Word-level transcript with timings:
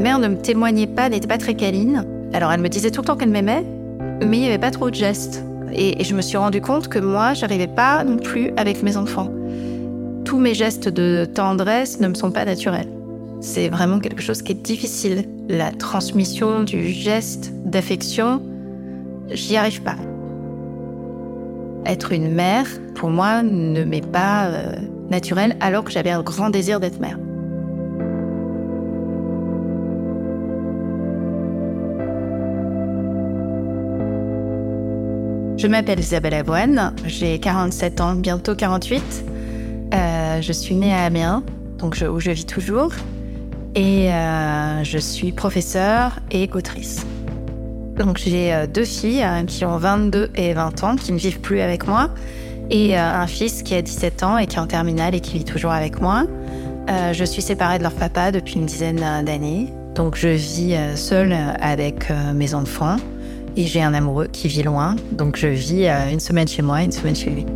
Mère 0.00 0.18
ne 0.18 0.28
me 0.28 0.36
témoignait 0.36 0.86
pas, 0.86 1.10
n'était 1.10 1.28
pas 1.28 1.36
très 1.36 1.54
câline. 1.54 2.06
Alors 2.32 2.50
elle 2.50 2.62
me 2.62 2.70
disait 2.70 2.90
tout 2.90 3.02
le 3.02 3.06
temps 3.06 3.16
qu'elle 3.16 3.28
m'aimait, 3.28 3.66
mais 4.24 4.38
il 4.38 4.40
n'y 4.40 4.48
avait 4.48 4.56
pas 4.56 4.70
trop 4.70 4.88
de 4.88 4.94
gestes. 4.94 5.44
Et, 5.74 6.00
et 6.00 6.04
je 6.04 6.14
me 6.14 6.22
suis 6.22 6.38
rendu 6.38 6.62
compte 6.62 6.88
que 6.88 6.98
moi, 6.98 7.34
j'arrivais 7.34 7.66
pas 7.66 8.02
non 8.02 8.16
plus 8.16 8.50
avec 8.56 8.82
mes 8.82 8.96
enfants. 8.96 9.30
Tous 10.24 10.38
mes 10.38 10.54
gestes 10.54 10.88
de 10.88 11.26
tendresse 11.26 12.00
ne 12.00 12.08
me 12.08 12.14
sont 12.14 12.30
pas 12.30 12.46
naturels. 12.46 12.88
C'est 13.42 13.68
vraiment 13.68 13.98
quelque 13.98 14.22
chose 14.22 14.40
qui 14.40 14.52
est 14.52 14.62
difficile. 14.62 15.26
La 15.50 15.70
transmission 15.70 16.62
du 16.62 16.88
geste 16.88 17.52
d'affection, 17.66 18.42
j'y 19.30 19.56
arrive 19.58 19.82
pas. 19.82 19.96
Être 21.84 22.12
une 22.12 22.32
mère, 22.32 22.66
pour 22.94 23.10
moi, 23.10 23.42
ne 23.42 23.84
m'est 23.84 24.06
pas 24.06 24.46
euh, 24.46 24.76
naturel, 25.10 25.56
alors 25.60 25.84
que 25.84 25.90
j'avais 25.90 26.10
un 26.10 26.22
grand 26.22 26.48
désir 26.48 26.80
d'être 26.80 27.00
mère. 27.00 27.18
Je 35.60 35.66
m'appelle 35.66 36.00
Isabelle 36.00 36.32
Avoine, 36.32 36.94
j'ai 37.04 37.38
47 37.38 38.00
ans, 38.00 38.14
bientôt 38.14 38.54
48. 38.54 39.02
Euh, 39.92 40.40
je 40.40 40.52
suis 40.52 40.74
née 40.74 40.94
à 40.94 41.02
Amiens, 41.02 41.42
donc 41.76 42.02
où 42.10 42.18
je 42.18 42.30
vis 42.30 42.46
toujours, 42.46 42.92
et 43.74 44.10
euh, 44.10 44.82
je 44.84 44.96
suis 44.96 45.32
professeure 45.32 46.18
et 46.30 46.48
autrice. 46.54 47.04
Donc 47.98 48.16
j'ai 48.16 48.54
euh, 48.54 48.66
deux 48.66 48.86
filles 48.86 49.22
hein, 49.22 49.44
qui 49.44 49.66
ont 49.66 49.76
22 49.76 50.30
et 50.34 50.54
20 50.54 50.82
ans, 50.82 50.96
qui 50.96 51.12
ne 51.12 51.18
vivent 51.18 51.40
plus 51.40 51.60
avec 51.60 51.86
moi, 51.86 52.08
et 52.70 52.96
un 52.96 53.26
fils 53.26 53.62
qui 53.62 53.74
a 53.74 53.82
17 53.82 54.22
ans 54.22 54.38
et 54.38 54.46
qui 54.46 54.56
est 54.56 54.60
en 54.60 54.66
terminale 54.66 55.14
et 55.14 55.20
qui 55.20 55.36
vit 55.36 55.44
toujours 55.44 55.72
avec 55.72 56.00
moi. 56.00 56.24
Je 57.12 57.24
suis 57.24 57.42
séparée 57.42 57.76
de 57.76 57.82
leur 57.82 57.92
papa 57.92 58.32
depuis 58.32 58.54
une 58.54 58.64
dizaine 58.64 59.04
d'années, 59.26 59.70
donc 59.94 60.16
je 60.16 60.28
vis 60.28 60.74
seule 60.96 61.36
avec 61.60 62.10
mes 62.34 62.54
enfants. 62.54 62.96
Et 63.56 63.66
j'ai 63.66 63.82
un 63.82 63.94
amoureux 63.94 64.28
qui 64.28 64.48
vit 64.48 64.62
loin, 64.62 64.94
donc 65.12 65.36
je 65.36 65.48
vis 65.48 65.86
euh, 65.88 66.10
une 66.10 66.20
semaine 66.20 66.46
chez 66.46 66.62
moi, 66.62 66.82
une 66.82 66.92
semaine 66.92 67.16
chez 67.16 67.30
lui. 67.30 67.46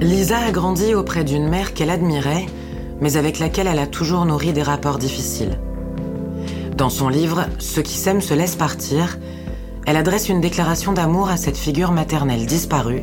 Lisa 0.00 0.38
a 0.38 0.50
grandi 0.50 0.94
auprès 0.94 1.24
d'une 1.24 1.48
mère 1.48 1.72
qu'elle 1.72 1.90
admirait, 1.90 2.46
mais 3.00 3.16
avec 3.16 3.38
laquelle 3.38 3.66
elle 3.66 3.78
a 3.78 3.86
toujours 3.86 4.24
nourri 4.26 4.52
des 4.52 4.62
rapports 4.62 4.98
difficiles. 4.98 5.58
Dans 6.76 6.90
son 6.90 7.08
livre 7.08 7.46
Ceux 7.58 7.82
qui 7.82 7.96
s'aiment 7.96 8.20
se 8.20 8.34
laissent 8.34 8.56
partir, 8.56 9.18
elle 9.86 9.96
adresse 9.96 10.28
une 10.28 10.40
déclaration 10.40 10.92
d'amour 10.92 11.30
à 11.30 11.36
cette 11.36 11.56
figure 11.56 11.92
maternelle 11.92 12.46
disparue, 12.46 13.02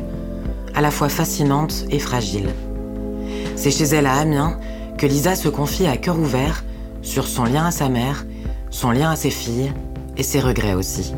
à 0.74 0.80
la 0.80 0.90
fois 0.90 1.08
fascinante 1.08 1.84
et 1.90 1.98
fragile. 1.98 2.48
C'est 3.56 3.72
chez 3.72 3.84
elle 3.84 4.06
à 4.06 4.14
Amiens 4.14 4.58
que 4.96 5.06
Lisa 5.06 5.34
se 5.34 5.48
confie 5.48 5.86
à 5.86 5.96
cœur 5.96 6.18
ouvert 6.18 6.64
sur 7.02 7.26
son 7.26 7.44
lien 7.44 7.66
à 7.66 7.70
sa 7.70 7.88
mère, 7.88 8.26
son 8.70 8.90
lien 8.90 9.10
à 9.10 9.16
ses 9.16 9.30
filles 9.30 9.72
et 10.18 10.22
ses 10.24 10.40
regrets 10.40 10.74
aussi. 10.74 11.14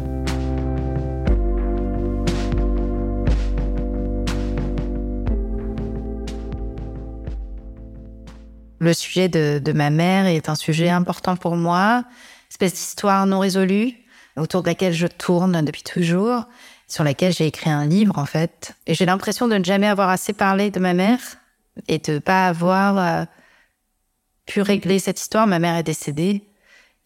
Le 8.79 8.93
sujet 8.95 9.29
de, 9.29 9.73
ma 9.73 9.91
mère 9.91 10.27
est 10.27 10.49
un 10.49 10.55
sujet 10.55 10.89
important 10.89 11.37
pour 11.37 11.57
moi, 11.57 12.05
espèce 12.51 12.73
d'histoire 12.73 13.27
non 13.27 13.41
résolue 13.41 13.95
autour 14.37 14.63
de 14.63 14.69
laquelle 14.69 14.95
je 14.95 15.07
tourne 15.07 15.63
depuis 15.65 15.83
toujours, 15.83 16.45
sur 16.87 17.05
laquelle 17.05 17.33
j'ai 17.33 17.47
écrit 17.47 17.71
un 17.71 17.87
livre 17.87 18.19
en 18.19 18.27
fait. 18.27 18.75
Et 18.87 18.95
j'ai 18.95 19.07
l'impression 19.07 19.49
de 19.49 19.57
ne 19.57 19.65
jamais 19.65 19.87
avoir 19.87 20.09
assez 20.09 20.33
parlé 20.33 20.71
de 20.71 20.81
ma 20.81 20.95
mère 20.95 21.21
et 21.89 21.99
de 21.99 22.19
pas 22.19 22.47
avoir 22.47 22.99
euh, 22.99 23.25
pu 24.47 24.63
régler 24.63 24.99
cette 24.99 25.21
histoire. 25.21 25.47
Ma 25.47 25.59
mère 25.59 25.77
est 25.77 25.83
décédée 25.83 26.50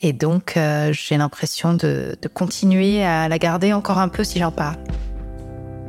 et 0.04 0.12
donc 0.12 0.58
euh, 0.58 0.92
j'ai 0.92 1.16
l'impression 1.16 1.72
de, 1.72 2.14
de 2.20 2.28
continuer 2.28 3.02
à 3.02 3.26
la 3.26 3.38
garder 3.38 3.72
encore 3.72 3.98
un 3.98 4.08
peu 4.08 4.22
si 4.22 4.38
j'en 4.38 4.52
parle. 4.52 4.76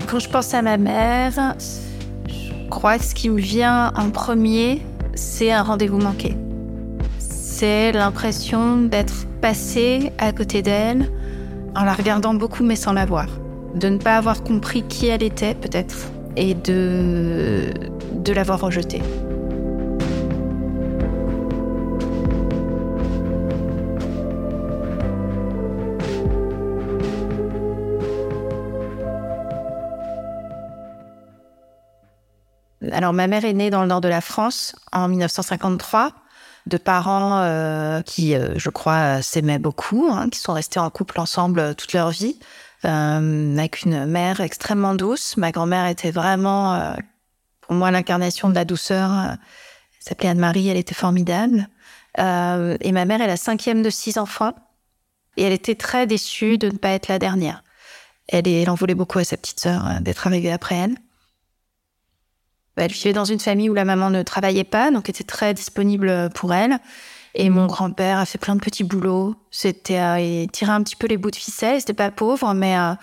Quand 0.07 0.19
je 0.19 0.29
pense 0.29 0.53
à 0.53 0.61
ma 0.61 0.77
mère, 0.77 1.55
je 2.29 2.69
crois 2.69 2.97
que 2.97 3.03
ce 3.03 3.13
qui 3.13 3.29
me 3.29 3.39
vient 3.39 3.91
en 3.97 4.09
premier, 4.11 4.81
c'est 5.15 5.51
un 5.51 5.63
rendez-vous 5.63 5.97
manqué. 5.97 6.37
C'est 7.19 7.91
l'impression 7.91 8.77
d'être 8.77 9.27
passé 9.41 10.13
à 10.17 10.31
côté 10.31 10.61
d'elle 10.61 11.11
en 11.75 11.83
la 11.83 11.93
regardant 11.93 12.33
beaucoup 12.33 12.63
mais 12.63 12.77
sans 12.77 12.93
la 12.93 13.05
voir. 13.05 13.27
De 13.75 13.89
ne 13.89 13.97
pas 13.97 14.15
avoir 14.15 14.43
compris 14.43 14.83
qui 14.83 15.07
elle 15.07 15.23
était 15.23 15.55
peut-être 15.55 16.09
et 16.37 16.53
de, 16.53 17.73
de 18.13 18.31
l'avoir 18.31 18.61
rejetée. 18.61 19.01
Alors 32.95 33.11
ma 33.11 33.27
mère 33.27 33.43
est 33.43 33.53
née 33.53 33.69
dans 33.69 33.81
le 33.81 33.87
nord 33.87 33.99
de 33.99 34.07
la 34.07 34.21
France 34.21 34.73
en 34.93 35.09
1953 35.09 36.13
de 36.65 36.77
parents 36.77 37.41
euh, 37.41 38.01
qui, 38.01 38.35
euh, 38.35 38.53
je 38.55 38.69
crois, 38.69 39.21
s'aimaient 39.21 39.59
beaucoup, 39.59 40.07
hein, 40.09 40.29
qui 40.29 40.39
sont 40.39 40.53
restés 40.53 40.79
en 40.79 40.89
couple 40.89 41.19
ensemble 41.19 41.59
euh, 41.59 41.73
toute 41.73 41.91
leur 41.91 42.09
vie, 42.09 42.39
euh, 42.85 43.57
avec 43.57 43.83
une 43.83 44.05
mère 44.05 44.39
extrêmement 44.39 44.95
douce. 44.95 45.35
Ma 45.35 45.51
grand-mère 45.51 45.87
était 45.87 46.09
vraiment, 46.09 46.73
euh, 46.73 46.93
pour 47.61 47.75
moi, 47.75 47.91
l'incarnation 47.91 48.49
de 48.49 48.55
la 48.55 48.63
douceur. 48.63 49.11
Elle 49.11 49.37
s'appelait 49.99 50.29
Anne-Marie, 50.29 50.69
elle 50.69 50.77
était 50.77 50.95
formidable. 50.95 51.67
Euh, 52.17 52.77
et 52.79 52.93
ma 52.93 53.03
mère 53.03 53.21
est 53.21 53.27
la 53.27 53.37
cinquième 53.37 53.83
de 53.83 53.89
six 53.89 54.17
enfants. 54.17 54.53
Et 55.35 55.43
elle 55.43 55.53
était 55.53 55.75
très 55.75 56.07
déçue 56.07 56.57
de 56.57 56.67
ne 56.69 56.77
pas 56.77 56.91
être 56.91 57.09
la 57.09 57.19
dernière. 57.19 57.61
Elle, 58.29 58.47
elle 58.47 58.69
en 58.69 58.75
voulait 58.75 58.95
beaucoup 58.95 59.19
à 59.19 59.25
sa 59.25 59.35
petite 59.35 59.59
sœur 59.59 59.85
euh, 59.85 59.99
d'être 59.99 60.25
arrivée 60.25 60.51
après 60.51 60.75
elle. 60.75 60.95
Elle 62.75 62.91
vivait 62.91 63.13
dans 63.13 63.25
une 63.25 63.39
famille 63.39 63.69
où 63.69 63.73
la 63.73 63.85
maman 63.85 64.09
ne 64.09 64.23
travaillait 64.23 64.63
pas, 64.63 64.91
donc 64.91 65.09
était 65.09 65.23
très 65.23 65.53
disponible 65.53 66.29
pour 66.35 66.53
elle. 66.53 66.79
Et 67.33 67.49
mon 67.49 67.67
grand-père 67.67 68.17
a 68.19 68.25
fait 68.25 68.37
plein 68.37 68.55
de 68.55 68.61
petits 68.61 68.83
boulots. 68.83 69.35
C'était, 69.51 69.99
euh, 69.99 70.19
il 70.19 70.49
tirait 70.51 70.71
un 70.71 70.83
petit 70.83 70.95
peu 70.95 71.07
les 71.07 71.17
bouts 71.17 71.31
de 71.31 71.35
ficelle. 71.35 71.79
C'était 71.79 71.93
pas 71.93 72.11
pauvre, 72.11 72.53
mais 72.53 72.77
euh, 72.77 72.93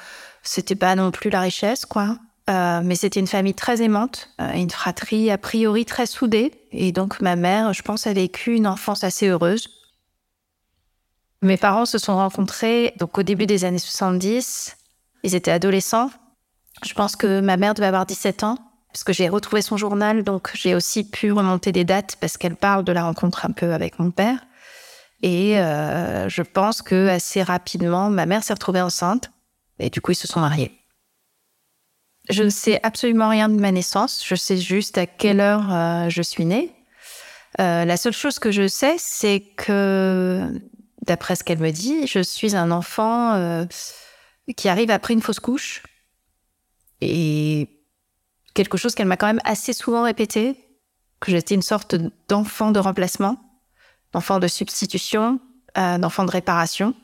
c'était 0.42 0.74
pas 0.74 0.94
non 0.94 1.10
plus 1.10 1.30
la 1.30 1.40
richesse, 1.40 1.84
quoi. 1.84 2.16
Euh, 2.50 2.80
mais 2.82 2.96
c'était 2.96 3.20
une 3.20 3.28
famille 3.28 3.54
très 3.54 3.82
aimante, 3.82 4.30
euh, 4.40 4.52
une 4.54 4.70
fratrie 4.70 5.30
a 5.30 5.38
priori 5.38 5.84
très 5.84 6.06
soudée. 6.06 6.52
Et 6.72 6.90
donc 6.90 7.20
ma 7.20 7.36
mère, 7.36 7.72
je 7.72 7.82
pense, 7.82 8.06
a 8.06 8.12
vécu 8.12 8.54
une 8.54 8.66
enfance 8.66 9.04
assez 9.04 9.28
heureuse. 9.28 9.68
Mes 11.40 11.56
parents 11.56 11.86
se 11.86 11.98
sont 11.98 12.16
rencontrés 12.16 12.94
donc 12.98 13.16
au 13.16 13.22
début 13.22 13.46
des 13.46 13.64
années 13.64 13.78
70. 13.78 14.76
Ils 15.22 15.34
étaient 15.34 15.52
adolescents. 15.52 16.10
Je 16.84 16.94
pense 16.94 17.14
que 17.14 17.40
ma 17.40 17.56
mère 17.56 17.74
devait 17.74 17.86
avoir 17.86 18.06
17 18.06 18.42
ans 18.42 18.58
parce 18.92 19.04
que 19.04 19.12
j'ai 19.12 19.28
retrouvé 19.28 19.62
son 19.62 19.76
journal, 19.76 20.22
donc 20.22 20.50
j'ai 20.54 20.74
aussi 20.74 21.08
pu 21.08 21.32
remonter 21.32 21.72
des 21.72 21.84
dates 21.84 22.16
parce 22.20 22.36
qu'elle 22.36 22.56
parle 22.56 22.84
de 22.84 22.92
la 22.92 23.04
rencontre 23.04 23.46
un 23.46 23.50
peu 23.50 23.72
avec 23.72 23.98
mon 23.98 24.10
père. 24.10 24.38
Et 25.22 25.58
euh, 25.58 26.28
je 26.28 26.42
pense 26.42 26.82
que 26.82 27.08
assez 27.08 27.42
rapidement, 27.42 28.10
ma 28.10 28.26
mère 28.26 28.44
s'est 28.44 28.52
retrouvée 28.52 28.82
enceinte 28.82 29.30
et 29.78 29.88
du 29.88 30.00
coup 30.00 30.12
ils 30.12 30.16
se 30.16 30.28
sont 30.28 30.40
mariés. 30.40 30.78
Je 32.28 32.42
ne 32.42 32.50
sais 32.50 32.80
absolument 32.82 33.30
rien 33.30 33.48
de 33.48 33.58
ma 33.58 33.72
naissance. 33.72 34.22
Je 34.26 34.34
sais 34.34 34.58
juste 34.58 34.98
à 34.98 35.06
quelle 35.06 35.40
heure 35.40 35.72
euh, 35.72 36.08
je 36.10 36.22
suis 36.22 36.44
née. 36.44 36.70
Euh, 37.60 37.84
la 37.84 37.96
seule 37.96 38.12
chose 38.12 38.38
que 38.38 38.50
je 38.50 38.68
sais, 38.68 38.96
c'est 38.98 39.40
que, 39.56 40.48
d'après 41.06 41.34
ce 41.34 41.44
qu'elle 41.44 41.58
me 41.58 41.70
dit, 41.70 42.06
je 42.06 42.20
suis 42.20 42.54
un 42.56 42.70
enfant 42.70 43.66
qui 44.56 44.68
arrive 44.68 44.90
après 44.90 45.14
une 45.14 45.22
fausse 45.22 45.40
couche. 45.40 45.82
Et 47.00 47.81
quelque 48.54 48.76
chose 48.78 48.94
qu'elle 48.94 49.06
m'a 49.06 49.16
quand 49.16 49.26
même 49.26 49.40
assez 49.44 49.72
souvent 49.72 50.02
répété, 50.02 50.56
que 51.20 51.30
j'étais 51.30 51.54
une 51.54 51.62
sorte 51.62 51.94
d'enfant 52.28 52.72
de 52.72 52.80
remplacement, 52.80 53.38
d'enfant 54.12 54.38
de 54.38 54.48
substitution, 54.48 55.40
euh, 55.78 55.98
d'enfant 55.98 56.24
de 56.24 56.30
réparation. 56.30 56.94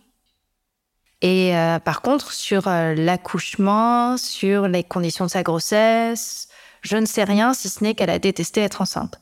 Et 1.23 1.56
euh, 1.56 1.79
par 1.79 2.03
contre, 2.03 2.33
sur 2.33 2.69
euh, 2.69 2.95
l'accouchement, 2.95 4.17
sur 4.17 4.69
les 4.69 4.85
conditions 4.85 5.25
de 5.25 5.31
sa 5.31 5.43
grossesse, 5.43 6.49
je 6.83 6.97
ne 6.97 7.06
sais 7.06 7.25
rien 7.25 7.55
si 7.55 7.69
ce 7.69 7.83
n'est 7.83 7.95
qu'elle 7.95 8.11
a 8.11 8.19
détesté 8.19 8.61
être 8.61 8.83
enceinte. 8.83 9.21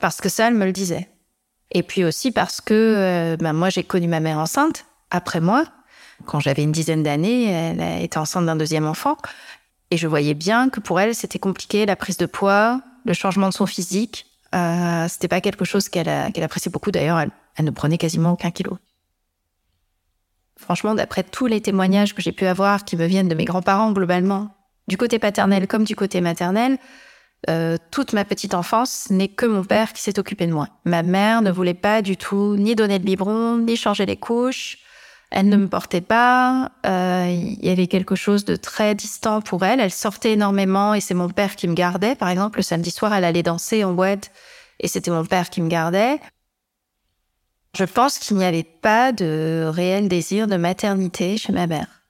Parce 0.00 0.20
que 0.20 0.28
ça, 0.28 0.48
elle 0.48 0.54
me 0.54 0.64
le 0.64 0.72
disait. 0.72 1.08
Et 1.70 1.82
puis 1.82 2.04
aussi 2.04 2.30
parce 2.30 2.60
que 2.60 3.36
ben, 3.38 3.52
moi, 3.52 3.68
j'ai 3.68 3.84
connu 3.84 4.08
ma 4.08 4.20
mère 4.20 4.38
enceinte, 4.38 4.86
après 5.10 5.40
moi. 5.40 5.64
Quand 6.24 6.40
j'avais 6.40 6.62
une 6.62 6.72
dizaine 6.72 7.02
d'années, 7.02 7.50
elle 7.50 8.02
été 8.02 8.18
enceinte 8.18 8.46
d'un 8.46 8.56
deuxième 8.56 8.86
enfant. 8.86 9.16
Et 9.90 9.96
je 9.96 10.06
voyais 10.06 10.34
bien 10.34 10.68
que 10.68 10.80
pour 10.80 11.00
elle, 11.00 11.14
c'était 11.14 11.38
compliqué, 11.38 11.86
la 11.86 11.96
prise 11.96 12.18
de 12.18 12.26
poids, 12.26 12.82
le 13.04 13.14
changement 13.14 13.48
de 13.48 13.54
son 13.54 13.66
physique. 13.66 14.26
Euh, 14.54 15.06
c'était 15.08 15.28
pas 15.28 15.40
quelque 15.40 15.64
chose 15.64 15.88
qu'elle 15.88 16.32
qu'elle 16.32 16.44
appréciait 16.44 16.70
beaucoup. 16.70 16.90
D'ailleurs, 16.90 17.18
elle, 17.18 17.30
elle 17.56 17.64
ne 17.64 17.70
prenait 17.70 17.98
quasiment 17.98 18.32
aucun 18.32 18.50
kilo. 18.50 18.78
Franchement, 20.56 20.94
d'après 20.94 21.22
tous 21.22 21.46
les 21.46 21.60
témoignages 21.60 22.14
que 22.14 22.22
j'ai 22.22 22.32
pu 22.32 22.46
avoir 22.46 22.84
qui 22.84 22.96
me 22.96 23.06
viennent 23.06 23.28
de 23.28 23.34
mes 23.34 23.44
grands-parents 23.44 23.92
globalement, 23.92 24.54
du 24.88 24.96
côté 24.96 25.18
paternel 25.18 25.66
comme 25.66 25.84
du 25.84 25.94
côté 25.94 26.20
maternel, 26.20 26.78
toute 27.90 28.12
ma 28.12 28.24
petite 28.24 28.54
enfance, 28.54 29.06
ce 29.08 29.12
n'est 29.12 29.28
que 29.28 29.46
mon 29.46 29.62
père 29.62 29.92
qui 29.92 30.02
s'est 30.02 30.18
occupé 30.18 30.46
de 30.46 30.52
moi. 30.52 30.68
Ma 30.84 31.04
mère 31.04 31.42
ne 31.42 31.52
voulait 31.52 31.74
pas 31.74 32.02
du 32.02 32.16
tout 32.16 32.56
ni 32.56 32.74
donner 32.74 32.98
le 32.98 33.04
biberon, 33.04 33.58
ni 33.58 33.76
changer 33.76 34.06
les 34.06 34.16
couches. 34.16 34.78
Elle 35.30 35.48
ne 35.48 35.56
me 35.56 35.68
portait 35.68 36.00
pas. 36.00 36.72
Il 36.84 37.64
y 37.64 37.68
avait 37.68 37.86
quelque 37.86 38.14
chose 38.14 38.44
de 38.44 38.56
très 38.56 38.94
distant 38.94 39.40
pour 39.40 39.64
elle. 39.64 39.80
Elle 39.80 39.90
sortait 39.90 40.32
énormément 40.32 40.94
et 40.94 41.00
c'est 41.00 41.14
mon 41.14 41.28
père 41.28 41.56
qui 41.56 41.68
me 41.68 41.74
gardait. 41.74 42.14
Par 42.14 42.30
exemple, 42.30 42.58
le 42.58 42.62
samedi 42.62 42.90
soir, 42.90 43.12
elle 43.12 43.24
allait 43.24 43.42
danser 43.42 43.84
en 43.84 43.92
boîte 43.92 44.30
et 44.80 44.88
c'était 44.88 45.10
mon 45.10 45.24
père 45.24 45.50
qui 45.50 45.60
me 45.60 45.68
gardait. 45.68 46.20
Je 47.76 47.84
pense 47.84 48.18
qu'il 48.18 48.36
n'y 48.38 48.44
avait 48.44 48.64
pas 48.64 49.12
de 49.12 49.68
réel 49.68 50.08
désir 50.08 50.46
de 50.46 50.56
maternité 50.56 51.36
chez 51.36 51.52
ma 51.52 51.66
mère. 51.66 52.02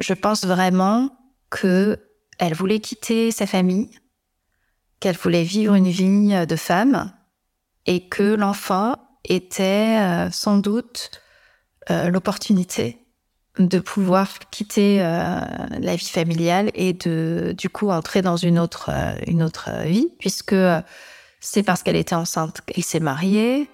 Je 0.00 0.14
pense 0.14 0.44
vraiment 0.44 1.10
que 1.50 1.98
elle 2.38 2.54
voulait 2.54 2.80
quitter 2.80 3.30
sa 3.30 3.46
famille, 3.46 3.90
qu'elle 4.98 5.16
voulait 5.16 5.44
vivre 5.44 5.74
une 5.74 5.88
vie 5.88 6.46
de 6.46 6.56
femme 6.56 7.12
et 7.86 8.08
que 8.08 8.34
l'enfant 8.34 8.96
était 9.24 9.98
euh, 10.00 10.30
sans 10.30 10.58
doute 10.58 11.22
euh, 11.90 12.10
l'opportunité 12.10 12.98
de 13.58 13.78
pouvoir 13.78 14.28
quitter 14.50 15.00
euh, 15.00 15.40
la 15.78 15.96
vie 15.96 16.08
familiale 16.08 16.70
et 16.74 16.92
de 16.92 17.54
du 17.56 17.68
coup 17.68 17.90
entrer 17.90 18.20
dans 18.20 18.36
une 18.36 18.58
autre 18.58 18.90
une 19.26 19.42
autre 19.42 19.70
vie 19.84 20.08
puisque 20.18 20.56
c'est 21.40 21.62
parce 21.62 21.82
qu'elle 21.82 21.96
était 21.96 22.14
enceinte 22.14 22.62
qu'elle 22.66 22.82
s'est 22.82 23.00
mariée. 23.00 23.68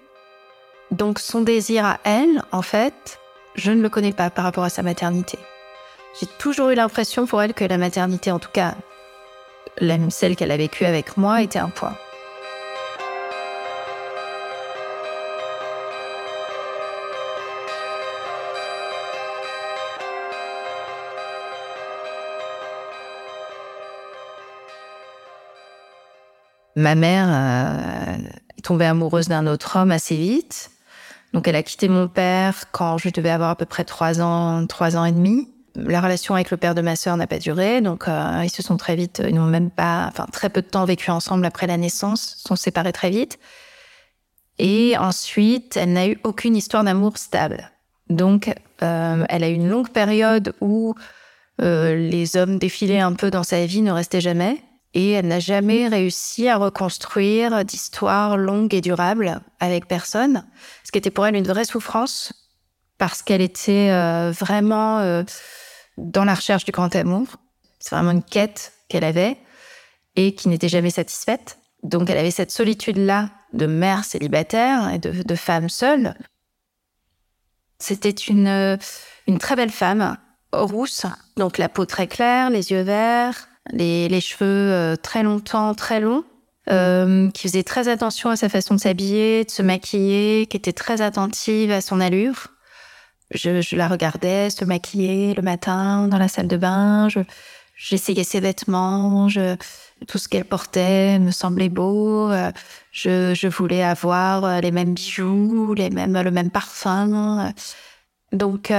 Donc 0.91 1.19
son 1.21 1.41
désir 1.41 1.85
à 1.85 2.01
elle, 2.05 2.43
en 2.51 2.63
fait, 2.63 3.21
je 3.55 3.71
ne 3.71 3.81
le 3.81 3.89
connais 3.89 4.13
pas 4.13 4.29
par 4.29 4.45
rapport 4.45 4.65
à 4.65 4.71
sa 4.71 4.83
maternité. 4.83 5.39
J'ai 6.19 6.27
toujours 6.39 6.71
eu 6.71 6.75
l'impression 6.75 7.27
pour 7.27 7.41
elle 7.41 7.55
que 7.55 7.65
la 7.65 7.79
maternité, 7.79 8.33
en 8.33 8.41
tout 8.41 8.51
cas 8.53 8.75
celle 10.11 10.37
qu'elle 10.37 10.51
a 10.51 10.57
vécue 10.57 10.85
avec 10.85 11.17
moi, 11.17 11.43
était 11.43 11.59
un 11.59 11.71
poids. 11.71 11.97
Ma 26.81 26.95
mère 26.95 27.29
euh, 27.29 28.17
est 28.57 28.63
tombée 28.63 28.87
amoureuse 28.87 29.29
d'un 29.29 29.47
autre 29.47 29.77
homme 29.77 29.91
assez 29.91 30.17
vite. 30.17 30.71
Donc, 31.35 31.47
elle 31.47 31.57
a 31.57 31.63
quitté 31.63 31.89
mon 31.89 32.09
père 32.09 32.71
quand 32.73 32.97
je 32.97 33.11
devais 33.11 33.29
avoir 33.29 33.51
à 33.51 33.57
peu 33.57 33.67
près 33.67 33.85
trois 33.85 34.23
ans, 34.23 34.67
trois 34.67 34.97
ans 34.97 35.05
et 35.05 35.13
demi. 35.13 35.51
La 35.77 36.01
relation 36.01 36.35
avec 36.35 36.51
le 36.51 36.57
père 36.57 36.75
de 36.75 36.81
ma 36.81 36.97
sœur 36.97 37.19
n'a 37.19 37.27
pas 37.27 37.39
duré, 37.39 37.83
donc 37.83 38.09
euh, 38.09 38.41
ils 38.43 38.51
se 38.51 38.63
sont 38.63 38.79
très 38.79 38.97
vite, 38.97 39.23
ils 39.25 39.35
n'ont 39.35 39.45
même 39.45 39.71
pas, 39.71 40.07
enfin 40.09 40.27
très 40.33 40.49
peu 40.49 40.63
de 40.63 40.67
temps 40.67 40.85
vécu 40.87 41.11
ensemble 41.11 41.45
après 41.45 41.67
la 41.67 41.77
naissance, 41.77 42.37
sont 42.39 42.57
séparés 42.57 42.93
très 42.93 43.11
vite. 43.11 43.39
Et 44.59 44.97
ensuite, 44.97 45.77
elle 45.77 45.93
n'a 45.93 46.09
eu 46.09 46.19
aucune 46.25 46.57
histoire 46.57 46.83
d'amour 46.83 47.19
stable. 47.19 47.71
Donc, 48.09 48.53
euh, 48.83 49.25
elle 49.29 49.45
a 49.45 49.51
eu 49.51 49.55
une 49.55 49.69
longue 49.69 49.91
période 49.91 50.55
où 50.63 50.95
les 51.59 52.37
hommes 52.39 52.59
défilaient 52.59 53.01
un 53.01 53.13
peu 53.13 53.31
dans 53.31 53.43
sa 53.43 53.67
vie, 53.67 53.83
ne 53.83 53.93
restaient 53.93 54.23
jamais 54.23 54.63
et 54.95 55.11
elle 55.13 55.29
n'a 55.29 55.39
jamais 55.41 55.89
réussi 55.89 56.49
à 56.49 56.57
reconstruire 56.57 57.65
d'histoire 57.65 58.37
longue 58.37 58.75
et 58.75 58.81
durable 58.81 59.41
avec 59.61 59.87
personne, 59.87 60.45
ce 60.85 60.91
qui 60.91 60.99
était 60.99 61.11
pour 61.11 61.27
elle 61.27 61.37
une 61.37 61.47
vraie 61.47 61.65
souffrance 61.65 62.33
parce 62.99 63.23
qu'elle 63.23 63.41
était 63.41 63.91
euh, 63.91 64.31
vraiment 64.31 64.99
euh, 64.99 65.23
dans 65.97 66.25
la 66.25 66.35
recherche 66.35 66.65
du 66.65 66.73
grand 66.73 66.95
amour. 66.95 67.27
C'est 67.79 67.95
vraiment 67.95 68.11
une 68.11 68.23
quête 68.23 68.73
qu'elle 68.89 69.05
avait 69.05 69.39
et 70.17 70.35
qui 70.35 70.49
n'était 70.49 70.69
jamais 70.69 70.91
satisfaite. 70.91 71.59
Donc 71.83 72.11
elle 72.11 72.19
avait 72.19 72.31
cette 72.31 72.51
solitude-là 72.51 73.31
de 73.53 73.67
mère 73.67 74.05
célibataire 74.05 74.91
et 74.91 74.99
de, 74.99 75.23
de 75.23 75.35
femme 75.35 75.69
seule. 75.69 76.15
C'était 77.79 78.11
une, 78.11 78.49
euh, 78.49 78.77
une 79.27 79.39
très 79.39 79.57
belle 79.57 79.71
femme, 79.71 80.19
rousse, 80.53 81.07
donc 81.37 81.59
la 81.59 81.69
peau 81.69 81.87
très 81.87 82.07
claire, 82.07 82.51
les 82.51 82.73
yeux 82.73 82.83
verts, 82.83 83.49
les, 83.73 84.21
cheveux 84.21 84.73
euh, 84.73 84.97
très 84.97 85.23
longtemps, 85.23 85.75
très 85.75 86.01
longs, 86.01 86.25
euh, 86.71 87.31
qui 87.31 87.49
faisait 87.49 87.63
très 87.63 87.89
attention 87.89 88.31
à 88.31 88.37
sa 88.37 88.49
façon 88.49 88.75
de 88.75 88.81
s'habiller, 88.81 89.45
de 89.45 89.51
se 89.51 89.63
maquiller, 89.63 90.47
qui 90.47 90.57
était 90.57 90.73
très 90.73 91.03
attentive 91.03 91.71
à 91.71 91.81
son 91.81 92.01
allure. 92.01 92.49
Je, 93.33 93.77
la 93.77 93.89
regardais 93.89 94.51
se 94.51 94.65
maquiller 94.65 95.35
le 95.35 95.43
matin 95.43 96.09
dans 96.09 96.19
la 96.19 96.29
salle 96.29 96.49
de 96.49 96.57
bain. 96.57 97.09
j'essayais 97.77 98.25
ses 98.25 98.41
vêtements. 98.41 99.29
tout 100.09 100.19
ce 100.19 100.29
qu'elle 100.29 100.45
portait 100.45 101.19
me 101.21 101.31
semblait 101.31 101.69
beau. 101.69 102.31
Euh, 102.31 102.51
je, 102.93 103.47
voulais 103.47 103.85
avoir 103.85 104.61
les 104.61 104.73
mêmes 104.73 104.95
bijoux, 104.95 105.75
les 105.75 105.91
mêmes, 105.91 106.21
le 106.21 106.31
même 106.33 106.51
parfum. 106.51 107.53
Donc, 108.33 108.73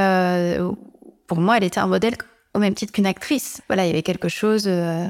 pour 1.28 1.40
moi, 1.40 1.58
elle 1.58 1.64
était 1.64 1.80
un 1.80 1.88
modèle 1.88 2.18
au 2.54 2.60
même 2.60 2.74
titre 2.74 2.94
qu'une 2.94 3.06
actrice. 3.06 3.62
Voilà, 3.68 3.86
il 3.86 3.88
y 3.88 3.92
avait 3.92 4.04
quelque 4.04 4.30
chose. 4.30 4.66
Euh, 4.68 5.08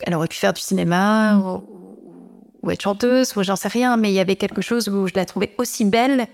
elle 0.00 0.14
aurait 0.14 0.28
pu 0.28 0.36
faire 0.36 0.52
du 0.52 0.60
cinéma 0.60 1.36
ou, 1.36 2.70
être 2.70 2.82
chanteuse, 2.82 3.36
ou 3.36 3.42
j'en 3.42 3.56
sais 3.56 3.68
rien, 3.68 3.96
mais 3.96 4.10
il 4.10 4.14
y 4.14 4.20
avait 4.20 4.36
quelque 4.36 4.60
chose 4.60 4.88
où 4.88 5.06
je 5.06 5.14
la 5.14 5.24
trouvais 5.24 5.54
aussi 5.58 5.84
belle 5.84 6.26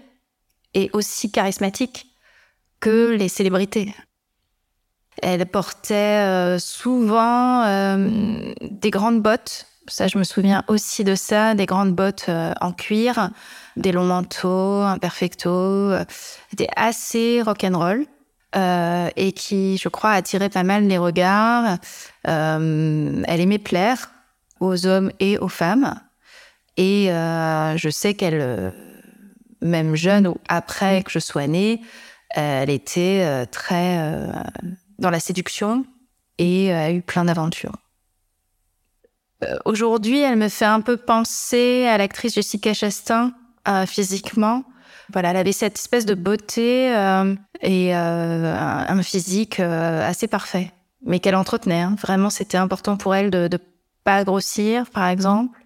et 0.75 0.90
aussi 0.93 1.31
charismatique 1.31 2.06
que 2.81 3.14
les 3.14 3.28
célébrités. 3.28 3.94
Elle 5.23 5.46
portait 5.46 5.94
euh, 5.94 6.58
souvent 6.58 7.62
euh, 7.64 8.52
des 8.61 8.90
grandes 8.90 9.23
bottes. 9.23 9.67
Ça, 9.88 10.08
je 10.08 10.19
me 10.19 10.25
souviens 10.25 10.64
aussi 10.67 11.05
de 11.05 11.14
ça, 11.14 11.55
des 11.55 11.64
grandes 11.64 11.94
bottes 11.94 12.28
en 12.61 12.73
cuir, 12.73 13.31
des 13.76 13.93
longs 13.93 14.05
manteaux, 14.05 14.82
un 14.82 14.99
perfecto. 14.99 15.93
Elle 15.93 16.06
était 16.52 16.69
assez 16.75 17.40
rock'n'roll. 17.40 18.06
Euh, 18.56 19.11
et 19.17 19.32
qui, 19.32 19.76
je 19.76 19.88
crois, 19.88 20.12
attirait 20.12 20.49
pas 20.49 20.62
mal 20.62 20.87
les 20.87 20.97
regards. 20.97 21.76
Euh, 22.26 23.23
elle 23.26 23.41
aimait 23.41 23.58
plaire 23.58 24.11
aux 24.61 24.87
hommes 24.87 25.12
et 25.20 25.37
aux 25.38 25.49
femmes. 25.49 26.00
Et 26.79 27.12
euh, 27.12 27.76
je 27.76 27.91
sais 27.91 28.14
qu'elle, 28.14 28.73
même 29.61 29.94
jeune 29.94 30.26
ou 30.26 30.37
après 30.49 31.02
que 31.02 31.11
je 31.11 31.19
sois 31.19 31.47
née, 31.47 31.83
elle 32.31 32.71
était 32.71 33.47
très 33.47 33.99
dans 34.99 35.11
la 35.11 35.21
séduction 35.21 35.87
et 36.38 36.73
a 36.73 36.90
eu 36.92 37.02
plein 37.02 37.25
d'aventures. 37.25 37.76
Aujourd'hui, 39.64 40.21
elle 40.21 40.37
me 40.37 40.49
fait 40.49 40.64
un 40.64 40.81
peu 40.81 40.97
penser 40.97 41.87
à 41.87 41.99
l'actrice 41.99 42.35
Jessica 42.35 42.75
Chastain 42.75 43.33
physiquement. 43.87 44.64
Voilà, 45.13 45.31
elle 45.31 45.37
avait 45.37 45.53
cette 45.53 45.79
espèce 45.79 46.07
de 46.07 46.15
beauté 46.15 46.95
euh, 46.95 47.35
et 47.63 47.95
euh, 47.95 48.85
un 48.89 49.03
physique 49.03 49.61
euh, 49.61 50.07
assez 50.07 50.27
parfait, 50.27 50.73
mais 51.05 51.21
qu'elle 51.21 51.37
entretenait. 51.37 51.81
Hein. 51.81 51.97
Vraiment, 52.01 52.31
c'était 52.31 52.57
important 52.57 52.97
pour 52.97 53.15
elle 53.15 53.31
de 53.31 53.49
ne 53.51 53.59
pas 54.05 54.25
grossir, 54.25 54.91
par 54.91 55.07
exemple, 55.07 55.59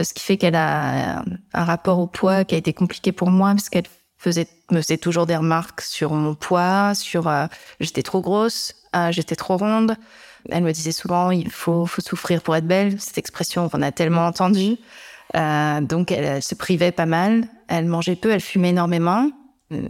ce 0.00 0.14
qui 0.14 0.24
fait 0.24 0.36
qu'elle 0.36 0.54
a 0.54 1.22
un, 1.52 1.64
rapport 1.64 1.98
au 1.98 2.06
poids 2.06 2.44
qui 2.44 2.54
a 2.54 2.58
été 2.58 2.72
compliqué 2.72 3.12
pour 3.12 3.30
moi 3.30 3.50
parce 3.50 3.68
qu'elle 3.68 3.86
faisait 4.18 4.46
me 4.70 4.80
faisait 4.80 4.98
toujours 4.98 5.26
des 5.26 5.34
remarques 5.34 5.80
sur 5.80 6.12
mon 6.12 6.34
poids, 6.34 6.94
sur 6.94 7.28
j'étais 7.80 8.02
trop 8.02 8.20
grosse, 8.20 8.74
j'étais 9.10 9.34
trop 9.34 9.56
ronde. 9.56 9.96
Elle 10.48 10.62
me 10.62 10.72
disait 10.72 10.92
souvent 10.92 11.32
il 11.32 11.50
faut, 11.50 11.86
faut 11.86 12.00
souffrir 12.00 12.40
pour 12.40 12.54
être 12.54 12.66
belle. 12.66 13.00
Cette 13.00 13.18
expression 13.18 13.68
qu'on 13.68 13.82
a 13.82 13.90
tellement 13.90 14.26
entendue. 14.26 14.76
Euh, 15.36 15.80
donc 15.80 16.10
elle, 16.10 16.42
se 16.42 16.54
privait 16.54 16.92
pas 16.92 17.06
mal. 17.06 17.44
Elle 17.70 17.86
mangeait 17.86 18.16
peu, 18.16 18.30
elle 18.30 18.40
fumait 18.40 18.70
énormément. 18.70 19.30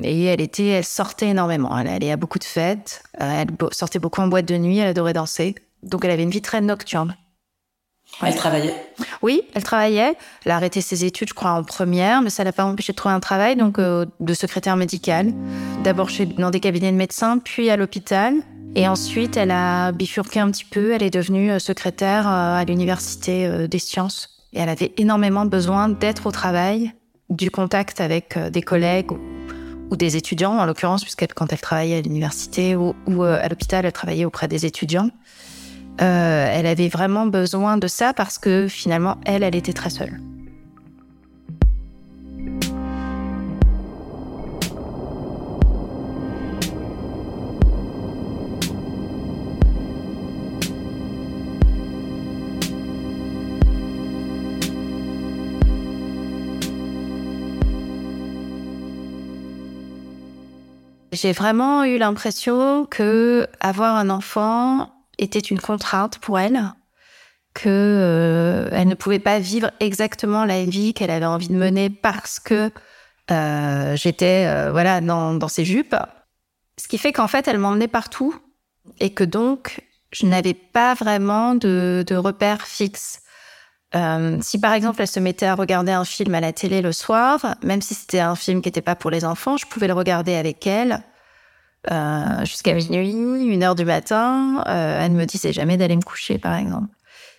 Et 0.02 0.24
elle 0.24 0.42
était, 0.42 0.66
elle 0.66 0.84
sortait 0.84 1.28
énormément. 1.28 1.76
Elle 1.78 1.88
allait 1.88 2.12
à 2.12 2.18
beaucoup 2.18 2.38
de 2.38 2.44
fêtes. 2.44 3.02
Euh, 3.22 3.42
elle 3.42 3.48
sortait 3.72 3.98
beaucoup 3.98 4.20
en 4.20 4.28
boîte 4.28 4.44
de 4.44 4.58
nuit. 4.58 4.78
Elle 4.78 4.88
adorait 4.88 5.14
danser. 5.14 5.54
Donc 5.82 6.04
elle 6.04 6.10
avait 6.10 6.22
une 6.22 6.30
vie 6.30 6.42
très 6.42 6.60
nocturne. 6.60 7.16
Elle 8.22 8.34
travaillait? 8.34 8.74
Oui, 9.22 9.42
elle 9.54 9.62
travaillait. 9.62 10.14
Elle 10.44 10.52
a 10.52 10.56
arrêté 10.56 10.82
ses 10.82 11.06
études, 11.06 11.28
je 11.30 11.34
crois, 11.34 11.52
en 11.52 11.64
première, 11.64 12.20
mais 12.20 12.28
ça 12.28 12.44
l'a 12.44 12.52
pas 12.52 12.64
empêché 12.64 12.92
de 12.92 12.96
trouver 12.96 13.14
un 13.14 13.20
travail, 13.20 13.56
donc 13.56 13.78
euh, 13.78 14.04
de 14.18 14.34
secrétaire 14.34 14.76
médicale. 14.76 15.32
D'abord 15.82 16.10
chez 16.10 16.26
dans 16.26 16.50
des 16.50 16.60
cabinets 16.60 16.92
de 16.92 16.96
médecins, 16.96 17.38
puis 17.38 17.70
à 17.70 17.76
l'hôpital. 17.76 18.34
Et 18.74 18.86
ensuite, 18.86 19.38
elle 19.38 19.52
a 19.52 19.92
bifurqué 19.92 20.40
un 20.40 20.50
petit 20.50 20.66
peu. 20.66 20.92
Elle 20.92 21.02
est 21.02 21.10
devenue 21.10 21.58
secrétaire 21.58 22.26
à 22.26 22.62
l'université 22.64 23.66
des 23.66 23.78
sciences 23.78 24.40
et 24.52 24.58
elle 24.58 24.68
avait 24.68 24.92
énormément 24.96 25.46
besoin 25.46 25.88
d'être 25.88 26.26
au 26.26 26.32
travail, 26.32 26.92
du 27.30 27.50
contact 27.50 28.00
avec 28.00 28.36
euh, 28.36 28.50
des 28.50 28.62
collègues 28.62 29.12
ou, 29.12 29.96
des 29.96 30.16
étudiants, 30.16 30.58
en 30.58 30.66
l'occurrence, 30.66 31.02
puisque 31.02 31.26
quand 31.34 31.52
elle 31.52 31.60
travaillait 31.60 31.98
à 31.98 32.00
l'université 32.00 32.76
ou, 32.76 32.94
euh, 33.08 33.38
à 33.40 33.48
l'hôpital, 33.48 33.86
elle 33.86 33.92
travaillait 33.92 34.24
auprès 34.24 34.48
des 34.48 34.66
étudiants. 34.66 35.10
Euh, 36.00 36.48
elle 36.52 36.66
avait 36.66 36.88
vraiment 36.88 37.26
besoin 37.26 37.76
de 37.76 37.88
ça 37.88 38.12
parce 38.12 38.38
que 38.38 38.68
finalement, 38.68 39.16
elle, 39.26 39.42
elle 39.42 39.56
était 39.56 39.72
très 39.72 39.90
seule. 39.90 40.20
J'ai 61.12 61.32
vraiment 61.32 61.84
eu 61.84 61.98
l'impression 61.98 62.86
que 62.86 63.48
avoir 63.58 63.96
un 63.96 64.10
enfant 64.10 64.90
était 65.18 65.40
une 65.40 65.60
contrainte 65.60 66.18
pour 66.18 66.38
elle, 66.38 66.72
que 67.52 67.68
euh, 67.68 68.68
elle 68.72 68.88
ne 68.88 68.94
pouvait 68.94 69.18
pas 69.18 69.40
vivre 69.40 69.70
exactement 69.80 70.44
la 70.44 70.64
vie 70.64 70.94
qu'elle 70.94 71.10
avait 71.10 71.26
envie 71.26 71.48
de 71.48 71.54
mener 71.54 71.90
parce 71.90 72.38
que 72.38 72.70
euh, 73.30 73.96
j'étais 73.96 74.46
euh, 74.46 74.70
voilà 74.70 75.00
dans, 75.00 75.34
dans 75.34 75.48
ses 75.48 75.64
jupes. 75.64 75.96
Ce 76.80 76.86
qui 76.86 76.96
fait 76.96 77.12
qu'en 77.12 77.28
fait, 77.28 77.48
elle 77.48 77.58
m'emmenait 77.58 77.88
partout 77.88 78.34
et 79.00 79.10
que 79.10 79.24
donc 79.24 79.82
je 80.12 80.26
n'avais 80.26 80.54
pas 80.54 80.94
vraiment 80.94 81.54
de, 81.54 82.04
de 82.06 82.14
repères 82.14 82.66
fixes. 82.66 83.22
Euh, 83.96 84.38
si 84.40 84.60
par 84.60 84.72
exemple 84.72 85.00
elle 85.00 85.08
se 85.08 85.18
mettait 85.18 85.46
à 85.46 85.56
regarder 85.56 85.90
un 85.90 86.04
film 86.04 86.34
à 86.34 86.40
la 86.40 86.52
télé 86.52 86.80
le 86.80 86.92
soir, 86.92 87.56
même 87.62 87.82
si 87.82 87.94
c'était 87.94 88.20
un 88.20 88.36
film 88.36 88.62
qui 88.62 88.68
n'était 88.68 88.82
pas 88.82 88.94
pour 88.94 89.10
les 89.10 89.24
enfants, 89.24 89.56
je 89.56 89.66
pouvais 89.66 89.88
le 89.88 89.94
regarder 89.94 90.34
avec 90.34 90.66
elle 90.66 91.02
euh, 91.90 92.44
jusqu'à 92.44 92.74
minuit, 92.74 93.10
une 93.10 93.62
heure 93.62 93.74
du 93.74 93.84
matin. 93.84 94.62
Euh, 94.68 95.04
elle 95.04 95.12
me 95.12 95.24
disait 95.24 95.52
jamais 95.52 95.76
d'aller 95.76 95.96
me 95.96 96.02
coucher, 96.02 96.38
par 96.38 96.54
exemple. 96.54 96.88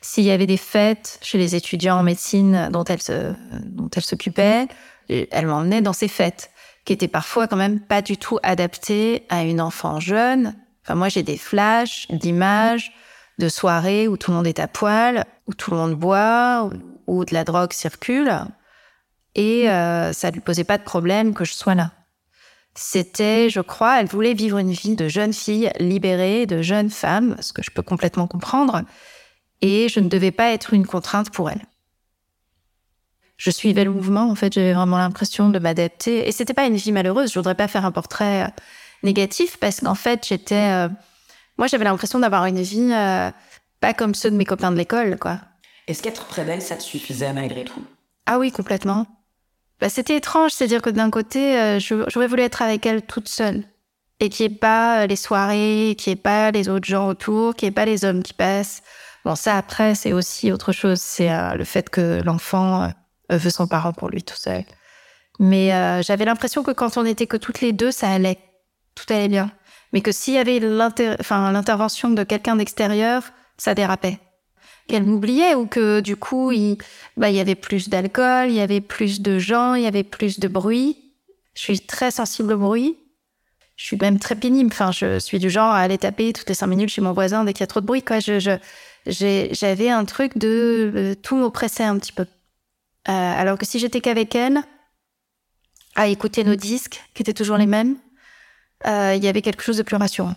S'il 0.02 0.24
y 0.24 0.32
avait 0.32 0.48
des 0.48 0.58
fêtes 0.58 1.20
chez 1.22 1.38
les 1.38 1.56
étudiants 1.56 1.98
en 1.98 2.04
médecine 2.04 2.70
dont 2.72 2.84
elle 2.84 3.02
se, 3.02 3.34
dont 3.64 3.90
elle 3.96 4.02
s'occupait, 4.02 4.68
elle 5.10 5.46
m'emmenait 5.46 5.82
dans 5.82 5.94
ces 5.94 6.08
fêtes 6.08 6.50
qui 6.86 6.94
étaient 6.94 7.08
parfois 7.08 7.48
quand 7.48 7.58
même 7.58 7.80
pas 7.80 8.02
du 8.02 8.18
tout 8.18 8.40
adaptées 8.42 9.26
à 9.30 9.44
une 9.44 9.62
enfant 9.62 10.00
jeune. 10.00 10.56
Enfin, 10.84 10.96
moi, 10.96 11.10
j'ai 11.10 11.22
des 11.22 11.38
flashs 11.38 12.08
d'images 12.10 12.92
de 13.40 13.50
soirées 13.50 14.08
où 14.08 14.18
tout 14.18 14.32
le 14.32 14.38
monde 14.38 14.48
est 14.48 14.60
à 14.60 14.68
poil, 14.68 15.26
où 15.48 15.54
tout 15.54 15.72
le 15.72 15.78
monde 15.78 15.96
boit, 15.96 16.70
où, 17.08 17.26
de 17.26 17.34
la 17.34 17.44
drogue 17.44 17.74
circule. 17.74 18.32
Et 19.36 19.70
euh, 19.70 20.14
ça 20.14 20.32
lui 20.32 20.42
posait 20.42 20.64
pas 20.64 20.78
de 20.78 20.84
problème 20.84 21.34
que 21.34 21.46
je 21.46 21.54
sois 21.54 21.76
là. 21.76 21.92
C'était, 22.76 23.50
je 23.50 23.60
crois, 23.60 24.00
elle 24.00 24.08
voulait 24.08 24.34
vivre 24.34 24.58
une 24.58 24.72
vie 24.72 24.96
de 24.96 25.08
jeune 25.08 25.34
fille 25.34 25.72
libérée, 25.80 26.46
de 26.46 26.62
jeune 26.62 26.90
femme, 26.90 27.36
ce 27.42 27.52
que 27.52 27.62
je 27.62 27.72
peux 27.72 27.82
complètement 27.82 28.28
comprendre. 28.28 28.84
Et 29.62 29.90
je 29.90 30.00
ne 30.00 30.08
devais 30.08 30.32
pas 30.32 30.52
être 30.52 30.74
une 30.74 30.86
contrainte 30.86 31.32
pour 31.32 31.50
elle. 31.50 31.66
Je 33.38 33.50
suivais 33.50 33.84
le 33.84 33.92
mouvement, 33.92 34.30
en 34.30 34.36
fait, 34.36 34.54
j'avais 34.54 34.74
vraiment 34.74 34.98
l'impression 34.98 35.50
de 35.50 35.60
m'adapter. 35.60 36.28
Et 36.28 36.32
c'était 36.32 36.54
pas 36.54 36.66
une 36.66 36.76
vie 36.76 36.92
malheureuse. 36.92 37.34
Je 37.34 37.40
voudrais 37.40 37.56
pas 37.56 37.68
faire 37.68 37.86
un 37.86 37.92
portrait 37.92 38.44
euh, 38.44 38.48
négatif 39.04 39.58
parce 39.58 39.82
qu'en 39.82 39.96
fait, 39.96 40.26
j'étais, 40.28 40.70
euh, 40.72 40.90
moi, 41.58 41.68
j'avais 41.68 41.84
l'impression 41.84 42.20
d'avoir 42.20 42.46
une 42.46 42.62
vie 42.62 42.92
euh, 42.92 43.30
pas 43.80 43.94
comme 43.94 44.16
ceux 44.16 44.32
de 44.32 44.36
mes 44.36 44.46
copains 44.46 44.72
de 44.72 44.78
l'école, 44.78 45.18
quoi. 45.18 45.40
Est-ce 45.88 46.02
qu'être 46.02 46.26
près 46.26 46.46
d'elle, 46.46 46.62
ça 46.62 46.76
te 46.76 46.84
suffisait 46.84 47.34
malgré 47.34 47.66
tout? 47.66 47.84
Ah 48.26 48.40
oui, 48.40 48.52
complètement. 48.52 49.08
Bah, 49.80 49.90
c'était 49.90 50.16
étrange, 50.16 50.52
c'est-à-dire 50.52 50.82
que 50.82 50.92
d'un 50.92 51.10
côté, 51.10 51.60
euh, 51.60 51.80
j'aurais 51.80 52.28
voulu 52.28 52.44
être 52.44 52.62
avec 52.62 52.86
elle 52.86 53.02
toute 53.02 53.28
seule. 53.28 53.64
Et 54.20 54.30
qu'il 54.30 54.48
n'y 54.48 54.54
ait 54.54 54.58
pas 54.58 55.08
les 55.08 55.16
soirées, 55.16 55.96
qu'il 55.98 56.14
n'y 56.14 56.20
ait 56.20 56.22
pas 56.22 56.52
les 56.52 56.70
autres 56.70 56.88
gens 56.88 57.08
autour, 57.08 57.56
qu'il 57.56 57.68
n'y 57.68 57.72
ait 57.72 57.76
pas 57.76 57.86
les 57.86 58.06
hommes 58.06 58.22
qui 58.22 58.34
passent. 58.34 58.84
Bon, 59.26 59.36
ça, 59.36 59.58
après, 59.58 59.96
c'est 59.96 60.14
aussi 60.14 60.52
autre 60.52 60.72
chose. 60.72 61.02
C'est 61.02 61.32
euh, 61.32 61.56
le 61.56 61.64
fait 61.64 61.90
que 61.90 62.22
l'enfant 62.24 62.84
euh, 62.84 63.38
veut 63.38 63.50
son 63.50 63.68
parent 63.68 63.94
pour 63.94 64.10
lui 64.10 64.22
tout 64.22 64.36
seul. 64.36 64.64
Mais 65.40 65.70
j'avais 66.04 66.26
l'impression 66.26 66.62
que 66.62 66.70
quand 66.70 66.98
on 66.98 67.06
était 67.06 67.26
que 67.26 67.38
toutes 67.38 67.62
les 67.62 67.74
deux, 67.74 67.90
ça 67.92 68.12
allait. 68.12 68.38
Tout 68.94 69.12
allait 69.12 69.30
bien. 69.30 69.50
Mais 69.94 70.02
que 70.02 70.12
s'il 70.12 70.36
y 70.36 70.38
avait 70.38 70.60
l'intervention 70.60 72.10
de 72.10 72.24
quelqu'un 72.24 72.56
d'extérieur, 72.56 73.24
ça 73.58 73.76
dérapait 73.76 74.20
qu'elle 74.88 75.04
m'oubliait 75.04 75.56
ou 75.56 75.66
que 75.66 76.02
du 76.02 76.16
coup, 76.16 76.52
il, 76.52 76.78
bah, 77.18 77.30
y 77.30 77.40
avait 77.40 77.56
plus 77.56 77.90
d'alcool, 77.90 78.50
il 78.50 78.56
y 78.56 78.60
avait 78.60 78.82
plus 78.82 79.22
de 79.22 79.40
gens, 79.40 79.74
il 79.76 79.84
y 79.84 79.88
avait 79.88 80.04
plus 80.04 80.40
de 80.40 80.48
bruit. 80.48 80.98
Je 81.56 81.62
suis 81.62 81.80
très 81.80 82.12
sensible 82.12 82.54
au 82.54 82.58
bruit. 82.58 82.98
Je 83.78 83.86
suis 83.86 83.98
même 83.98 84.20
très 84.20 84.36
pénible. 84.36 84.70
Enfin, 84.72 84.92
je 84.92 85.18
suis 85.20 85.40
du 85.40 85.50
genre 85.50 85.72
à 85.72 85.80
aller 85.80 85.98
taper 85.98 86.34
toutes 86.34 86.50
les 86.50 86.56
cinq 86.56 86.68
minutes 86.68 86.90
chez 86.90 87.02
mon 87.02 87.14
voisin 87.14 87.44
dès 87.44 87.54
qu'il 87.54 87.62
y 87.62 87.64
a 87.64 87.68
trop 87.68 87.82
de 87.82 87.86
bruit. 87.86 88.04
Quoi. 88.04 88.20
Je, 88.20 88.58
j'avais 89.06 89.90
un 89.90 90.06
truc 90.06 90.38
de 90.38 90.92
euh, 90.96 91.16
tout 91.16 91.36
m'oppresser 91.36 91.84
un 91.84 91.98
petit 91.98 92.12
peu. 92.12 92.24
Euh, 92.24 93.12
alors 93.12 93.58
que 93.58 93.66
si 93.66 93.80
j'étais 93.80 94.02
qu'avec 94.02 94.36
elle, 94.36 94.62
à 95.96 96.08
écouter 96.08 96.44
nos 96.44 96.56
disques, 96.56 97.02
qui 97.14 97.24
étaient 97.24 97.34
toujours 97.34 97.58
les 97.58 97.66
mêmes, 97.66 97.98
il 98.86 99.24
y 99.24 99.28
avait 99.28 99.42
quelque 99.42 99.64
chose 99.64 99.78
de 99.78 99.84
plus 99.84 99.96
rassurant. 99.96 100.36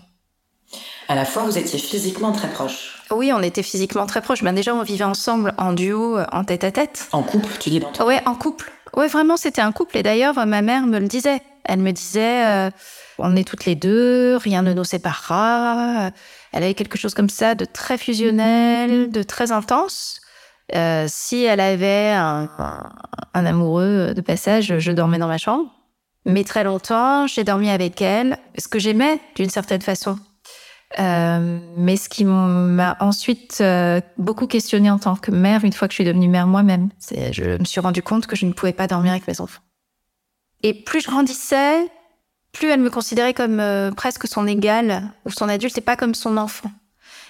À 1.08 1.14
la 1.14 1.24
fois, 1.24 1.42
vous 1.44 1.58
étiez 1.58 1.78
physiquement 1.78 2.32
très 2.32 2.48
proches. 2.48 3.02
Oui, 3.10 3.32
on 3.32 3.42
était 3.42 3.62
physiquement 3.62 4.06
très 4.06 4.22
proches. 4.22 4.42
Ben 4.42 4.54
déjà, 4.54 4.74
on 4.74 4.82
vivait 4.82 5.04
ensemble 5.04 5.52
en 5.58 5.72
duo, 5.72 6.18
en 6.32 6.44
tête 6.44 6.64
à 6.64 6.72
tête. 6.72 7.08
En 7.12 7.22
couple, 7.22 7.52
tu 7.60 7.70
dis 7.70 7.80
dans. 7.80 8.06
Ouais, 8.06 8.20
en 8.26 8.34
couple. 8.34 8.72
Ouais, 8.96 9.08
vraiment, 9.08 9.36
c'était 9.36 9.60
un 9.60 9.72
couple. 9.72 9.98
Et 9.98 10.02
d'ailleurs, 10.02 10.34
ma 10.46 10.62
mère 10.62 10.86
me 10.86 10.98
le 10.98 11.06
disait. 11.06 11.42
Elle 11.64 11.80
me 11.80 11.92
disait, 11.92 12.46
euh, 12.46 12.70
on 13.18 13.36
est 13.36 13.46
toutes 13.46 13.64
les 13.64 13.74
deux, 13.74 14.36
rien 14.36 14.62
ne 14.62 14.72
nous 14.74 14.84
séparera. 14.84 16.10
Elle 16.52 16.62
avait 16.62 16.74
quelque 16.74 16.98
chose 16.98 17.14
comme 17.14 17.30
ça 17.30 17.54
de 17.54 17.64
très 17.64 17.96
fusionnel, 17.98 19.10
de 19.10 19.22
très 19.22 19.50
intense. 19.50 20.20
Euh, 20.74 21.06
si 21.08 21.44
elle 21.44 21.60
avait 21.60 22.10
un, 22.10 22.48
un, 23.34 23.46
amoureux 23.46 24.12
de 24.14 24.20
passage, 24.20 24.78
je 24.78 24.92
dormais 24.92 25.18
dans 25.18 25.26
ma 25.26 25.38
chambre. 25.38 25.70
Mais 26.26 26.44
très 26.44 26.64
longtemps, 26.64 27.26
j'ai 27.26 27.44
dormi 27.44 27.68
avec 27.70 28.00
elle, 28.00 28.38
ce 28.58 28.68
que 28.68 28.78
j'aimais 28.78 29.20
d'une 29.36 29.50
certaine 29.50 29.82
façon. 29.82 30.18
Euh, 30.98 31.58
mais 31.76 31.96
ce 31.96 32.08
qui 32.08 32.24
m'a 32.24 32.96
ensuite 33.00 33.58
euh, 33.60 34.00
beaucoup 34.16 34.46
questionné 34.46 34.90
en 34.90 34.98
tant 34.98 35.16
que 35.16 35.30
mère, 35.30 35.64
une 35.64 35.72
fois 35.72 35.88
que 35.88 35.92
je 35.92 35.96
suis 35.96 36.04
devenue 36.04 36.28
mère 36.28 36.46
moi-même, 36.46 36.90
c'est 36.98 37.32
je 37.32 37.58
me 37.58 37.64
suis 37.64 37.80
rendu 37.80 38.02
compte 38.02 38.26
que 38.26 38.36
je 38.36 38.46
ne 38.46 38.52
pouvais 38.52 38.72
pas 38.72 38.86
dormir 38.86 39.12
avec 39.12 39.26
mes 39.26 39.40
enfants. 39.40 39.62
Et 40.62 40.72
plus 40.72 41.00
je 41.00 41.08
grandissais, 41.08 41.90
plus 42.52 42.68
elle 42.68 42.80
me 42.80 42.90
considérait 42.90 43.34
comme 43.34 43.60
euh, 43.60 43.90
presque 43.90 44.28
son 44.28 44.46
égale 44.46 45.10
ou 45.26 45.30
son 45.30 45.48
adulte 45.48 45.76
et 45.76 45.82
pas 45.82 45.96
comme 45.96 46.14
son 46.14 46.36
enfant. 46.36 46.70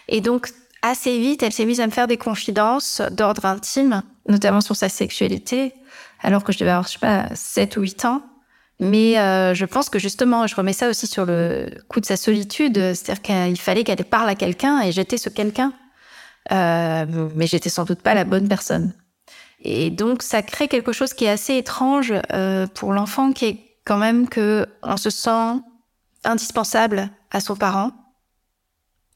Et 0.09 0.21
donc 0.21 0.51
assez 0.83 1.19
vite, 1.19 1.43
elle 1.43 1.53
s'est 1.53 1.65
mise 1.65 1.81
à 1.81 1.87
me 1.87 1.93
faire 1.93 2.07
des 2.07 2.19
confidences 2.19 3.01
d'ordre 3.11 3.47
intime, 3.47 4.03
notamment 4.29 4.61
sur 4.61 4.77
sa 4.77 4.91
sexualité, 4.91 5.73
alors 6.21 6.45
que 6.45 6.53
je 6.53 6.59
devais 6.59 6.71
avoir, 6.71 6.87
je 6.87 6.93
sais 6.93 6.99
pas, 6.99 7.29
7 7.35 7.79
ou 7.79 7.81
8 7.81 8.05
ans. 8.05 8.23
Mais 8.81 9.19
euh, 9.19 9.55
je 9.55 9.65
pense 9.65 9.89
que 9.89 9.99
justement, 9.99 10.47
je 10.47 10.55
remets 10.57 10.73
ça 10.73 10.89
aussi 10.89 11.07
sur 11.07 11.25
le 11.25 11.71
coup 11.89 12.01
de 12.01 12.07
sa 12.07 12.17
solitude, 12.17 12.77
c'est-à-dire 12.77 13.23
qu'il 13.23 13.61
fallait 13.61 13.85
qu'elle 13.85 14.05
parle 14.05 14.29
à 14.29 14.35
quelqu'un 14.35 14.81
et 14.81 14.91
j'étais 14.91 15.17
ce 15.17 15.29
quelqu'un, 15.29 15.73
euh, 16.53 17.29
mais 17.37 17.47
j'étais 17.47 17.71
sans 17.71 17.85
doute 17.85 18.03
pas 18.03 18.15
la 18.15 18.25
bonne 18.25 18.49
personne. 18.49 18.93
Et 19.61 19.91
donc, 19.91 20.23
ça 20.23 20.43
crée 20.43 20.69
quelque 20.69 20.93
chose 20.93 21.15
qui 21.15 21.25
est 21.25 21.31
assez 21.31 21.57
étrange 21.57 22.13
euh, 22.33 22.67
pour 22.67 22.93
l'enfant, 22.93 23.33
qui 23.33 23.45
est 23.47 23.59
quand 23.85 23.97
même 23.97 24.29
que 24.29 24.67
on 24.83 24.97
se 24.97 25.11
sent 25.11 25.61
indispensable 26.25 27.11
à 27.31 27.41
son 27.41 27.55
parent, 27.55 27.93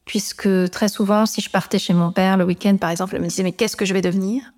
puisque 0.04 0.70
très 0.70 0.88
souvent, 0.88 1.26
si 1.26 1.40
je 1.40 1.50
partais 1.50 1.78
chez 1.78 1.94
mon 1.94 2.12
père 2.12 2.36
le 2.36 2.44
week-end, 2.44 2.76
par 2.76 2.90
exemple, 2.90 3.16
elle 3.16 3.22
me 3.22 3.28
disait 3.28 3.42
mais 3.42 3.52
qu'est-ce 3.52 3.76
que 3.76 3.84
je 3.84 3.92
vais 3.92 4.02
devenir? 4.02 4.52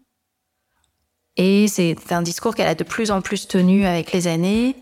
Et 1.36 1.68
c'est 1.68 1.96
un 2.12 2.22
discours 2.22 2.54
qu'elle 2.54 2.68
a 2.68 2.74
de 2.74 2.84
plus 2.84 3.10
en 3.10 3.22
plus 3.22 3.48
tenu 3.48 3.86
avec 3.86 4.12
les 4.12 4.26
années 4.26 4.76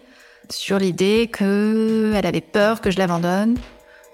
sur 0.50 0.78
l'idée 0.78 1.31
qu'elle 1.33 2.25
avait 2.25 2.40
peur 2.40 2.81
que 2.81 2.90
je 2.90 2.99
l'abandonne, 2.99 3.59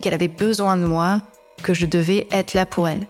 qu'elle 0.00 0.14
avait 0.14 0.28
besoin 0.28 0.76
de 0.76 0.84
moi, 0.84 1.20
que 1.62 1.74
je 1.74 1.86
devais 1.86 2.26
être 2.30 2.54
là 2.54 2.66
pour 2.66 2.88
elle. 2.88 3.06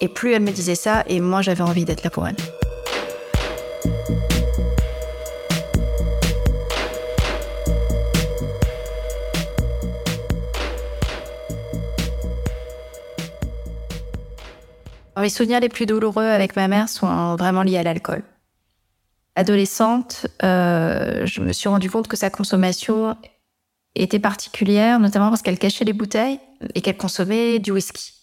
Et 0.00 0.08
plus 0.08 0.32
elle 0.32 0.42
me 0.42 0.50
disait 0.50 0.74
ça, 0.74 1.04
et 1.06 1.20
moi 1.20 1.42
j'avais 1.42 1.62
envie 1.62 1.84
d'être 1.84 2.04
là 2.04 2.10
pour 2.10 2.26
elle. 2.26 2.36
Les 15.20 15.30
souvenirs 15.30 15.60
les 15.60 15.68
plus 15.68 15.84
douloureux 15.84 16.24
avec 16.24 16.56
ma 16.56 16.68
mère 16.68 16.88
sont 16.88 17.36
vraiment 17.36 17.62
liés 17.62 17.76
à 17.76 17.82
l'alcool 17.82 18.22
adolescente, 19.38 20.26
euh, 20.42 21.24
je 21.24 21.40
me 21.40 21.52
suis 21.52 21.68
rendu 21.68 21.88
compte 21.88 22.08
que 22.08 22.16
sa 22.16 22.28
consommation 22.28 23.16
était 23.94 24.18
particulière, 24.18 24.98
notamment 24.98 25.28
parce 25.28 25.42
qu'elle 25.42 25.58
cachait 25.58 25.84
les 25.84 25.92
bouteilles 25.92 26.40
et 26.74 26.80
qu'elle 26.80 26.96
consommait 26.96 27.60
du 27.60 27.70
whisky. 27.70 28.14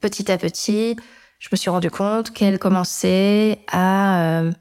Petit 0.00 0.30
à 0.32 0.36
petit, 0.36 0.96
je 1.38 1.48
me 1.52 1.56
suis 1.56 1.70
rendu 1.70 1.90
compte 1.90 2.32
qu'elle 2.32 2.58
commençait 2.58 3.60
à 3.70 4.40
euh, 4.40 4.52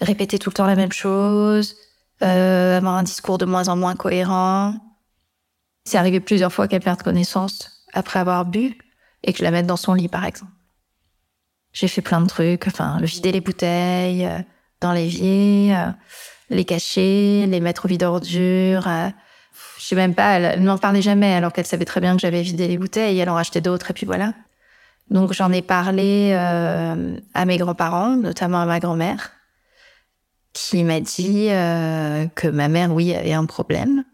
répéter 0.00 0.38
tout 0.38 0.48
le 0.48 0.54
temps 0.54 0.66
la 0.66 0.74
même 0.74 0.92
chose, 0.92 1.76
euh, 2.22 2.78
avoir 2.78 2.94
un 2.94 3.02
discours 3.02 3.36
de 3.36 3.44
moins 3.44 3.68
en 3.68 3.76
moins 3.76 3.96
cohérent. 3.96 4.74
C'est 5.84 5.98
arrivé 5.98 6.20
plusieurs 6.20 6.52
fois 6.52 6.66
qu'elle 6.66 6.82
perde 6.82 7.02
connaissance 7.02 7.84
après 7.92 8.20
avoir 8.20 8.46
bu 8.46 8.78
et 9.22 9.32
que 9.34 9.38
je 9.38 9.44
la 9.44 9.50
mette 9.50 9.66
dans 9.66 9.76
son 9.76 9.92
lit, 9.92 10.08
par 10.08 10.24
exemple. 10.24 10.52
J'ai 11.72 11.88
fait 11.88 12.02
plein 12.02 12.22
de 12.22 12.26
trucs, 12.26 12.66
enfin, 12.66 12.98
vider 13.02 13.32
les 13.32 13.42
bouteilles, 13.42 14.26
dans 14.80 14.92
l'évier, 14.92 15.74
euh, 15.76 15.90
les 16.50 16.64
cacher, 16.64 17.46
les 17.46 17.60
mettre 17.60 17.84
au 17.84 17.88
vide 17.88 18.02
ordures. 18.02 18.88
Euh, 18.88 19.08
je 19.78 19.84
sais 19.84 19.96
même 19.96 20.14
pas, 20.14 20.38
elle, 20.38 20.62
n'en 20.62 20.78
parlait 20.78 21.02
jamais 21.02 21.34
alors 21.34 21.52
qu'elle 21.52 21.66
savait 21.66 21.84
très 21.84 22.00
bien 22.00 22.14
que 22.14 22.20
j'avais 22.20 22.42
vidé 22.42 22.68
les 22.68 22.78
bouteilles, 22.78 23.18
elle 23.18 23.30
en 23.30 23.34
rachetait 23.34 23.60
d'autres 23.60 23.90
et 23.90 23.94
puis 23.94 24.06
voilà. 24.06 24.34
Donc 25.10 25.32
j'en 25.32 25.50
ai 25.52 25.62
parlé 25.62 26.32
euh, 26.34 27.16
à 27.34 27.44
mes 27.44 27.56
grands-parents, 27.56 28.16
notamment 28.16 28.60
à 28.60 28.66
ma 28.66 28.78
grand-mère, 28.78 29.32
qui 30.52 30.84
m'a 30.84 31.00
dit 31.00 31.48
que 31.48 32.48
ma 32.48 32.68
mère, 32.68 32.92
oui, 32.92 33.14
avait 33.14 33.32
un 33.32 33.46
problème. 33.46 34.04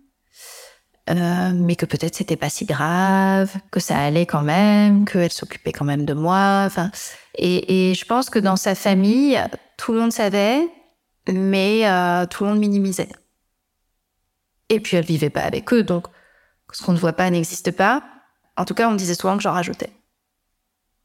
euh, 1.11 1.53
mais 1.55 1.77
que 1.77 1.87
peut-être 1.87 2.17
c'était 2.17 2.37
pas 2.37 2.49
si 2.49 2.65
grave, 2.65 3.55
que 3.71 3.81
ça 3.81 3.99
allait 3.99 4.27
quand 4.27 4.43
même, 4.43 5.05
qu'elle 5.05 5.31
s'occupait 5.31 5.73
quand 5.73 5.85
même 5.85 6.05
de 6.05 6.15
moi. 6.15 6.65
Enfin, 6.67 6.91
et, 7.37 7.91
et, 7.91 7.95
je 7.95 8.05
pense 8.05 8.31
que 8.31 8.39
dans 8.39 8.57
sa 8.57 8.75
famille, 8.75 9.41
tout 9.77 9.93
le 9.93 10.01
monde 10.01 10.13
savait, 10.13 10.69
mais 11.29 11.89
euh, 11.89 12.27
tout 12.27 12.45
le 12.45 12.51
monde 12.51 12.59
minimisait. 12.59 13.09
Et 14.69 14.81
puis 14.81 14.97
elle 14.97 15.05
vivait 15.05 15.31
pas 15.31 15.43
avec 15.43 15.73
eux, 15.73 15.83
donc 15.83 16.07
ce 16.73 16.83
qu'on 16.83 16.93
ne 16.93 16.99
voit 16.99 17.13
pas 17.13 17.31
n'existe 17.31 17.71
pas. 17.71 18.03
En 18.57 18.65
tout 18.65 18.75
cas, 18.75 18.89
on 18.89 18.95
disait 18.95 19.15
souvent 19.15 19.37
que 19.37 19.43
j'en 19.43 19.53
rajoutais. 19.53 19.93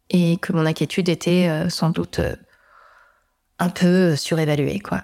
Et 0.10 0.38
que 0.38 0.54
mon 0.54 0.66
inquiétude 0.66 1.10
était 1.10 1.48
euh, 1.50 1.70
sans 1.70 1.90
doute 1.90 2.20
euh, 2.20 2.36
un 3.60 3.70
peu 3.70 4.16
surévaluée, 4.16 4.80
quoi. 4.80 5.04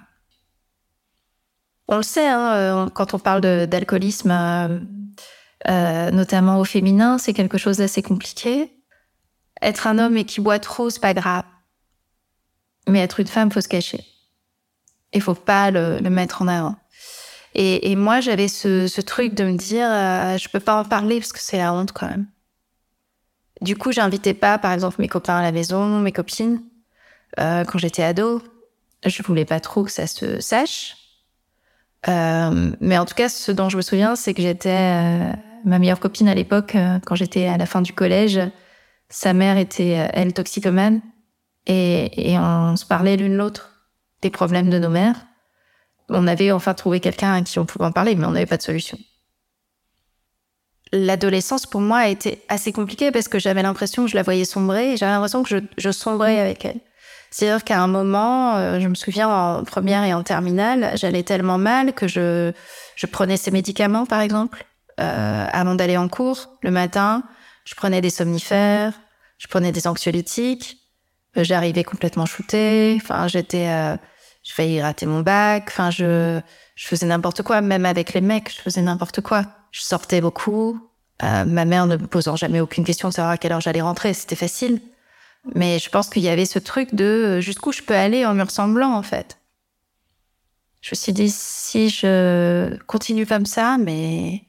On 1.89 1.97
le 1.97 2.03
sait, 2.03 2.27
hein, 2.27 2.89
quand 2.93 3.13
on 3.13 3.19
parle 3.19 3.39
d'alcoolisme, 3.39 4.29
notamment 5.65 6.59
au 6.59 6.65
féminin, 6.65 7.17
c'est 7.17 7.31
quelque 7.31 7.57
chose 7.57 7.77
d'assez 7.77 8.01
compliqué. 8.01 8.77
Être 9.61 9.87
un 9.87 9.97
homme 9.97 10.17
et 10.17 10.25
qui 10.25 10.41
boit 10.41 10.59
trop, 10.59 10.89
c'est 10.89 10.99
pas 10.99 11.13
grave. 11.13 11.45
Mais 12.87 12.99
être 12.99 13.19
une 13.19 13.27
femme, 13.27 13.51
faut 13.51 13.61
se 13.61 13.67
cacher. 13.67 14.03
Il 15.13 15.21
faut 15.21 15.35
pas 15.35 15.71
le, 15.71 15.99
le 15.99 16.09
mettre 16.09 16.41
en 16.41 16.47
avant. 16.47 16.75
Et, 17.53 17.91
et 17.91 17.95
moi, 17.95 18.19
j'avais 18.21 18.47
ce, 18.47 18.87
ce, 18.87 19.01
truc 19.01 19.33
de 19.33 19.43
me 19.43 19.57
dire, 19.57 19.87
euh, 19.89 20.37
je 20.37 20.47
peux 20.49 20.59
pas 20.59 20.79
en 20.79 20.85
parler 20.85 21.19
parce 21.19 21.33
que 21.33 21.39
c'est 21.39 21.57
la 21.57 21.73
honte 21.73 21.91
quand 21.91 22.07
même. 22.07 22.27
Du 23.61 23.75
coup, 23.75 23.91
j'invitais 23.91 24.33
pas, 24.33 24.57
par 24.57 24.71
exemple, 24.73 24.97
mes 24.99 25.07
copains 25.07 25.37
à 25.37 25.41
la 25.41 25.51
maison, 25.51 25.99
mes 25.99 26.11
copines. 26.11 26.61
Euh, 27.39 27.63
quand 27.63 27.79
j'étais 27.79 28.03
ado, 28.03 28.41
je 29.05 29.23
voulais 29.23 29.45
pas 29.45 29.59
trop 29.59 29.83
que 29.83 29.91
ça 29.91 30.07
se 30.07 30.39
sache. 30.39 30.97
Euh, 32.07 32.71
mais 32.79 32.97
en 32.97 33.05
tout 33.05 33.15
cas, 33.15 33.29
ce 33.29 33.51
dont 33.51 33.69
je 33.69 33.77
me 33.77 33.81
souviens, 33.81 34.15
c'est 34.15 34.33
que 34.33 34.41
j'étais 34.41 34.69
euh, 34.69 35.31
ma 35.65 35.79
meilleure 35.79 35.99
copine 35.99 36.27
à 36.27 36.35
l'époque, 36.35 36.75
euh, 36.75 36.99
quand 37.05 37.15
j'étais 37.15 37.47
à 37.47 37.57
la 37.57 37.65
fin 37.65 37.81
du 37.81 37.93
collège. 37.93 38.39
Sa 39.09 39.33
mère 39.33 39.57
était, 39.57 39.99
euh, 39.99 40.07
elle, 40.13 40.33
toxicomane. 40.33 41.01
Et, 41.67 42.31
et 42.31 42.39
on 42.39 42.75
se 42.75 42.85
parlait 42.85 43.17
l'une 43.17 43.35
l'autre 43.35 43.69
des 44.21 44.29
problèmes 44.29 44.69
de 44.69 44.79
nos 44.79 44.89
mères 44.89 45.27
on 46.09 46.27
avait 46.27 46.51
enfin 46.51 46.73
trouvé 46.73 46.99
quelqu'un 46.99 47.33
à 47.33 47.41
qui 47.41 47.59
on 47.59 47.65
pouvait 47.65 47.85
en 47.85 47.91
parler, 47.91 48.15
mais 48.15 48.25
on 48.25 48.31
n'avait 48.31 48.45
pas 48.45 48.57
de 48.57 48.61
solution. 48.61 48.97
L'adolescence, 50.93 51.65
pour 51.65 51.81
moi, 51.81 51.99
a 51.99 52.07
été 52.07 52.41
assez 52.47 52.71
compliquée 52.71 53.11
parce 53.11 53.27
que 53.27 53.39
j'avais 53.39 53.61
l'impression 53.61 54.05
que 54.05 54.11
je 54.11 54.15
la 54.15 54.23
voyais 54.23 54.45
sombrer 54.45 54.93
et 54.93 54.97
j'avais 54.97 55.11
l'impression 55.11 55.43
que 55.43 55.49
je, 55.49 55.57
je, 55.77 55.91
sombrais 55.91 56.39
avec 56.39 56.63
elle. 56.63 56.79
C'est-à-dire 57.29 57.65
qu'à 57.65 57.81
un 57.81 57.87
moment, 57.87 58.55
euh, 58.55 58.79
je 58.79 58.87
me 58.87 58.95
souviens 58.95 59.27
en 59.27 59.63
première 59.65 60.05
et 60.05 60.13
en 60.13 60.23
terminale, 60.23 60.91
j'allais 60.95 61.23
tellement 61.23 61.57
mal 61.57 61.91
que 61.91 62.07
je, 62.07 62.53
je 62.95 63.05
prenais 63.05 63.35
ces 63.35 63.51
médicaments, 63.51 64.05
par 64.05 64.21
exemple, 64.21 64.65
euh, 65.01 65.45
avant 65.51 65.75
d'aller 65.75 65.97
en 65.97 66.07
cours 66.07 66.57
le 66.61 66.71
matin. 66.71 67.23
Je 67.65 67.75
prenais 67.75 67.99
des 67.99 68.09
somnifères, 68.09 68.93
je 69.39 69.47
prenais 69.47 69.73
des 69.73 69.87
anxiolytiques. 69.87 70.77
J'arrivais 71.43 71.83
complètement 71.83 72.25
shootée. 72.25 72.99
Enfin, 73.01 73.27
j'étais 73.27 73.67
euh, 73.67 73.95
je 74.43 74.53
failli 74.53 74.81
rater 74.81 75.05
mon 75.05 75.21
bac. 75.21 75.65
Enfin, 75.67 75.91
je, 75.91 76.39
je 76.75 76.87
faisais 76.87 77.05
n'importe 77.05 77.43
quoi. 77.43 77.61
Même 77.61 77.85
avec 77.85 78.13
les 78.13 78.21
mecs, 78.21 78.53
je 78.55 78.61
faisais 78.61 78.81
n'importe 78.81 79.21
quoi. 79.21 79.45
Je 79.71 79.81
sortais 79.81 80.21
beaucoup. 80.21 80.79
Euh, 81.23 81.45
ma 81.45 81.65
mère 81.65 81.87
ne 81.87 81.97
me 81.97 82.07
posant 82.07 82.35
jamais 82.35 82.59
aucune 82.59 82.83
question 82.83 83.09
de 83.09 83.13
savoir 83.13 83.33
à 83.33 83.37
quelle 83.37 83.51
heure 83.51 83.61
j'allais 83.61 83.81
rentrer. 83.81 84.13
C'était 84.13 84.35
facile. 84.35 84.81
Mais 85.55 85.79
je 85.79 85.89
pense 85.89 86.09
qu'il 86.09 86.23
y 86.23 86.29
avait 86.29 86.45
ce 86.45 86.59
truc 86.59 86.93
de 86.93 87.05
euh, 87.05 87.41
jusqu'où 87.41 87.71
je 87.71 87.81
peux 87.81 87.95
aller 87.95 88.25
en 88.25 88.33
me 88.33 88.43
ressemblant, 88.43 88.93
en 88.93 89.03
fait. 89.03 89.37
Je 90.81 90.91
me 90.91 90.95
suis 90.95 91.13
dit, 91.13 91.29
si 91.29 91.89
je 91.89 92.77
continue 92.85 93.25
comme 93.25 93.45
ça, 93.45 93.77
mais 93.77 94.43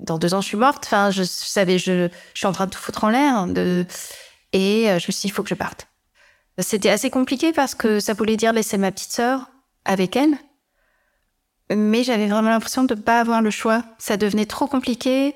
dans 0.00 0.18
deux 0.18 0.34
ans, 0.34 0.40
je 0.40 0.48
suis 0.48 0.56
morte. 0.56 0.84
Enfin, 0.86 1.10
je, 1.10 1.22
savais, 1.22 1.78
je, 1.78 2.08
je 2.32 2.38
suis 2.38 2.46
en 2.46 2.52
train 2.52 2.66
de 2.66 2.70
tout 2.70 2.78
foutre 2.78 3.04
en 3.04 3.10
l'air. 3.10 3.46
De... 3.46 3.86
Et 4.52 4.90
euh, 4.90 4.98
je 4.98 5.06
me 5.06 5.12
suis 5.12 5.22
dit, 5.22 5.26
il 5.28 5.32
faut 5.32 5.42
que 5.42 5.48
je 5.48 5.54
parte. 5.54 5.86
C'était 6.58 6.90
assez 6.90 7.10
compliqué 7.10 7.52
parce 7.52 7.74
que 7.74 8.00
ça 8.00 8.14
voulait 8.14 8.36
dire 8.36 8.52
laisser 8.52 8.78
ma 8.78 8.92
petite 8.92 9.12
sœur 9.12 9.50
avec 9.84 10.16
elle. 10.16 10.36
Mais 11.74 12.04
j'avais 12.04 12.28
vraiment 12.28 12.50
l'impression 12.50 12.84
de 12.84 12.94
ne 12.94 13.00
pas 13.00 13.20
avoir 13.20 13.42
le 13.42 13.50
choix. 13.50 13.82
Ça 13.98 14.16
devenait 14.16 14.46
trop 14.46 14.66
compliqué 14.66 15.34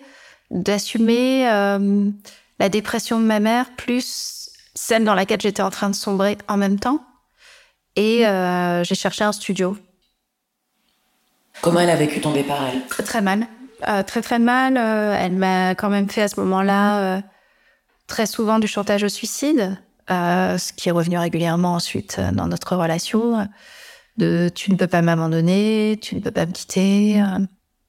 d'assumer 0.51 1.49
euh, 1.51 2.11
la 2.59 2.69
dépression 2.69 3.19
de 3.21 3.25
ma 3.25 3.41
mère 3.41 3.75
plus 3.77 4.51
celle 4.75 5.05
dans 5.05 5.15
laquelle 5.15 5.41
j'étais 5.41 5.63
en 5.63 5.71
train 5.71 5.91
de 5.91 5.95
sombrer 5.95 6.39
en 6.47 6.57
même 6.57 6.79
temps. 6.79 7.05
Et 7.97 8.27
euh, 8.27 8.85
j'ai 8.85 8.95
cherché 8.95 9.25
un 9.25 9.33
studio. 9.33 9.77
Comment 11.61 11.81
elle 11.81 11.91
a 11.91 11.97
vécu 11.97 12.21
ton 12.21 12.33
départ, 12.33 12.65
elle? 12.73 12.87
Très 12.87 13.03
très 13.03 13.21
mal. 13.21 13.49
Euh, 13.89 14.03
très 14.03 14.23
très 14.23 14.39
mal. 14.39 14.77
Euh, 14.77 15.17
elle 15.19 15.33
m'a 15.33 15.75
quand 15.75 15.91
même 15.91 16.09
fait 16.09 16.23
à 16.23 16.29
ce 16.29 16.39
moment-là 16.41 17.01
euh, 17.01 17.21
très 18.07 18.27
souvent 18.27 18.59
du 18.59 18.69
chantage 18.69 19.03
au 19.03 19.09
suicide 19.09 19.79
ce 20.09 20.73
qui 20.73 20.89
est 20.89 20.93
revenu 20.93 21.19
régulièrement 21.19 21.75
ensuite 21.75 22.17
euh, 22.19 22.31
dans 22.33 22.47
notre 22.47 22.77
relation, 22.77 23.49
de 24.17 24.51
tu 24.55 24.73
ne 24.73 24.77
peux 24.77 24.87
pas 24.87 25.03
m'abandonner, 25.03 25.99
tu 26.03 26.17
ne 26.17 26.21
peux 26.21 26.31
pas 26.31 26.47
me 26.47 26.53
quitter, 26.53 27.23
euh, 27.23 27.39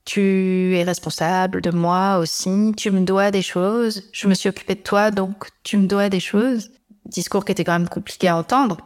tu 0.05 0.75
es 0.75 0.83
responsable 0.83 1.61
de 1.61 1.71
moi 1.71 2.17
aussi, 2.17 2.71
tu 2.77 2.91
me 2.91 3.01
dois 3.01 3.31
des 3.31 3.41
choses, 3.41 4.03
je 4.13 4.27
me 4.27 4.33
suis 4.33 4.49
occupée 4.49 4.75
de 4.75 4.81
toi, 4.81 5.11
donc 5.11 5.49
tu 5.63 5.77
me 5.77 5.87
dois 5.87 6.09
des 6.09 6.19
choses. 6.19 6.71
Discours 7.05 7.43
qui 7.43 7.51
était 7.51 7.63
quand 7.63 7.77
même 7.77 7.89
compliqué 7.89 8.27
à 8.27 8.37
entendre. 8.37 8.77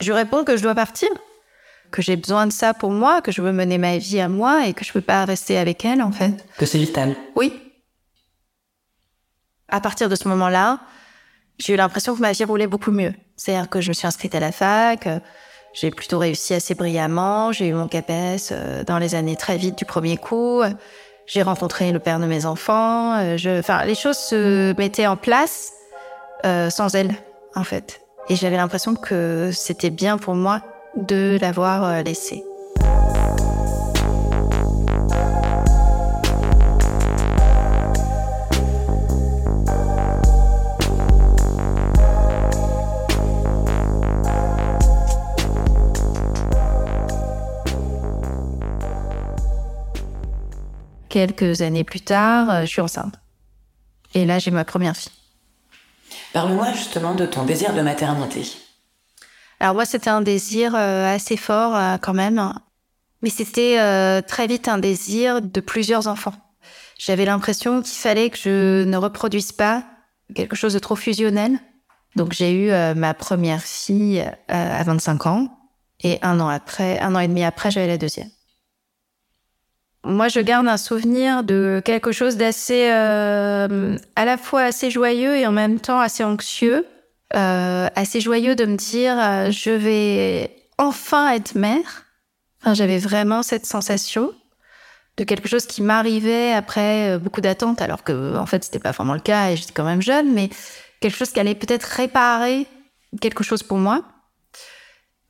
Je 0.00 0.12
réponds 0.12 0.44
que 0.44 0.56
je 0.56 0.62
dois 0.62 0.74
partir, 0.74 1.08
que 1.90 2.02
j'ai 2.02 2.16
besoin 2.16 2.46
de 2.46 2.52
ça 2.52 2.74
pour 2.74 2.90
moi, 2.90 3.22
que 3.22 3.32
je 3.32 3.40
veux 3.40 3.52
mener 3.52 3.78
ma 3.78 3.96
vie 3.96 4.20
à 4.20 4.28
moi 4.28 4.66
et 4.66 4.74
que 4.74 4.84
je 4.84 4.92
peux 4.92 5.00
pas 5.00 5.24
rester 5.24 5.56
avec 5.56 5.84
elle 5.84 6.02
en 6.02 6.12
fait. 6.12 6.46
Que 6.58 6.66
c'est 6.66 6.78
vital. 6.78 7.16
Oui. 7.34 7.54
À 9.68 9.80
partir 9.80 10.10
de 10.10 10.14
ce 10.14 10.28
moment-là, 10.28 10.80
j'ai 11.58 11.74
eu 11.74 11.76
l'impression 11.76 12.14
que 12.14 12.20
ma 12.20 12.32
vie 12.32 12.44
roulait 12.44 12.66
beaucoup 12.66 12.90
mieux. 12.90 13.14
C'est-à-dire 13.36 13.68
que 13.68 13.80
je 13.80 13.88
me 13.88 13.94
suis 13.94 14.06
inscrite 14.06 14.34
à 14.34 14.40
la 14.40 14.52
fac, 14.52 15.06
euh, 15.06 15.18
j'ai 15.76 15.90
plutôt 15.90 16.18
réussi 16.18 16.54
assez 16.54 16.74
brillamment, 16.74 17.52
j'ai 17.52 17.68
eu 17.68 17.74
mon 17.74 17.86
CAPES 17.86 18.50
euh, 18.50 18.82
dans 18.84 18.98
les 18.98 19.14
années 19.14 19.36
très 19.36 19.58
vite 19.58 19.76
du 19.76 19.84
premier 19.84 20.16
coup, 20.16 20.62
j'ai 21.26 21.42
rencontré 21.42 21.92
le 21.92 21.98
père 21.98 22.18
de 22.18 22.24
mes 22.24 22.46
enfants, 22.46 23.18
euh, 23.18 23.36
je... 23.36 23.58
enfin, 23.58 23.84
les 23.84 23.94
choses 23.94 24.16
se 24.16 24.74
mettaient 24.78 25.06
en 25.06 25.16
place 25.16 25.72
euh, 26.46 26.70
sans 26.70 26.94
elle, 26.94 27.14
en 27.54 27.64
fait. 27.64 28.00
Et 28.30 28.36
j'avais 28.36 28.56
l'impression 28.56 28.94
que 28.94 29.50
c'était 29.52 29.90
bien 29.90 30.16
pour 30.16 30.34
moi 30.34 30.62
de 30.96 31.36
l'avoir 31.40 32.02
laissée. 32.02 32.42
Quelques 51.16 51.62
années 51.62 51.82
plus 51.82 52.02
tard, 52.02 52.50
euh, 52.50 52.60
je 52.60 52.66
suis 52.66 52.82
enceinte. 52.82 53.14
Et 54.12 54.26
là, 54.26 54.38
j'ai 54.38 54.50
ma 54.50 54.66
première 54.66 54.94
fille. 54.94 55.12
Parle-moi 56.34 56.72
justement 56.74 57.14
de 57.14 57.24
ton 57.24 57.46
désir 57.46 57.72
de 57.72 57.80
maternité. 57.80 58.42
Alors 59.58 59.74
moi, 59.74 59.86
c'était 59.86 60.10
un 60.10 60.20
désir 60.20 60.74
euh, 60.74 61.14
assez 61.14 61.38
fort 61.38 61.74
euh, 61.74 61.96
quand 61.96 62.12
même, 62.12 62.52
mais 63.22 63.30
c'était 63.30 63.78
très 64.28 64.46
vite 64.46 64.68
un 64.68 64.76
désir 64.76 65.40
de 65.40 65.60
plusieurs 65.60 66.06
enfants. 66.06 66.34
J'avais 66.98 67.24
l'impression 67.24 67.80
qu'il 67.80 67.96
fallait 67.96 68.28
que 68.28 68.36
je 68.36 68.84
ne 68.84 68.96
reproduise 68.98 69.52
pas 69.52 69.84
quelque 70.34 70.54
chose 70.54 70.74
de 70.74 70.78
trop 70.78 70.96
fusionnel. 70.96 71.58
Donc 72.14 72.34
j'ai 72.34 72.52
eu 72.52 72.70
ma 72.94 73.14
première 73.14 73.62
fille 73.62 74.22
à 74.48 74.82
25 74.84 75.26
ans 75.26 75.48
et 76.02 76.18
un 76.20 76.40
an 76.40 76.48
après, 76.48 77.00
un 77.00 77.14
an 77.14 77.20
et 77.20 77.28
demi 77.28 77.42
après, 77.42 77.70
j'avais 77.70 77.86
la 77.86 77.98
deuxième 77.98 78.28
moi, 80.06 80.28
je 80.28 80.40
garde 80.40 80.68
un 80.68 80.76
souvenir 80.76 81.42
de 81.42 81.82
quelque 81.84 82.12
chose 82.12 82.36
d'assez, 82.36 82.90
euh, 82.90 83.98
à 84.14 84.24
la 84.24 84.36
fois 84.36 84.62
assez 84.62 84.90
joyeux 84.90 85.36
et 85.36 85.46
en 85.46 85.52
même 85.52 85.80
temps 85.80 86.00
assez 86.00 86.24
anxieux. 86.24 86.86
Euh, 87.34 87.88
assez 87.96 88.20
joyeux 88.20 88.54
de 88.54 88.64
me 88.66 88.76
dire, 88.76 89.18
euh, 89.18 89.50
je 89.50 89.70
vais 89.70 90.50
enfin 90.78 91.32
être 91.32 91.56
mère. 91.56 92.04
Enfin, 92.62 92.74
j'avais 92.74 92.98
vraiment 92.98 93.42
cette 93.42 93.66
sensation 93.66 94.32
de 95.16 95.24
quelque 95.24 95.48
chose 95.48 95.66
qui 95.66 95.82
m'arrivait 95.82 96.52
après 96.52 97.16
euh, 97.16 97.18
beaucoup 97.18 97.40
d'attentes, 97.40 97.82
alors 97.82 98.04
que 98.04 98.36
en 98.36 98.46
fait, 98.46 98.62
c'était 98.64 98.78
pas 98.78 98.92
vraiment 98.92 99.14
le 99.14 99.20
cas 99.20 99.50
et 99.50 99.56
j'étais 99.56 99.72
quand 99.72 99.84
même 99.84 100.02
jeune, 100.02 100.32
mais 100.32 100.50
quelque 101.00 101.16
chose 101.16 101.32
qui 101.32 101.40
allait 101.40 101.54
peut-être 101.56 101.84
réparer 101.84 102.66
quelque 103.20 103.42
chose 103.42 103.62
pour 103.62 103.78
moi. 103.78 104.04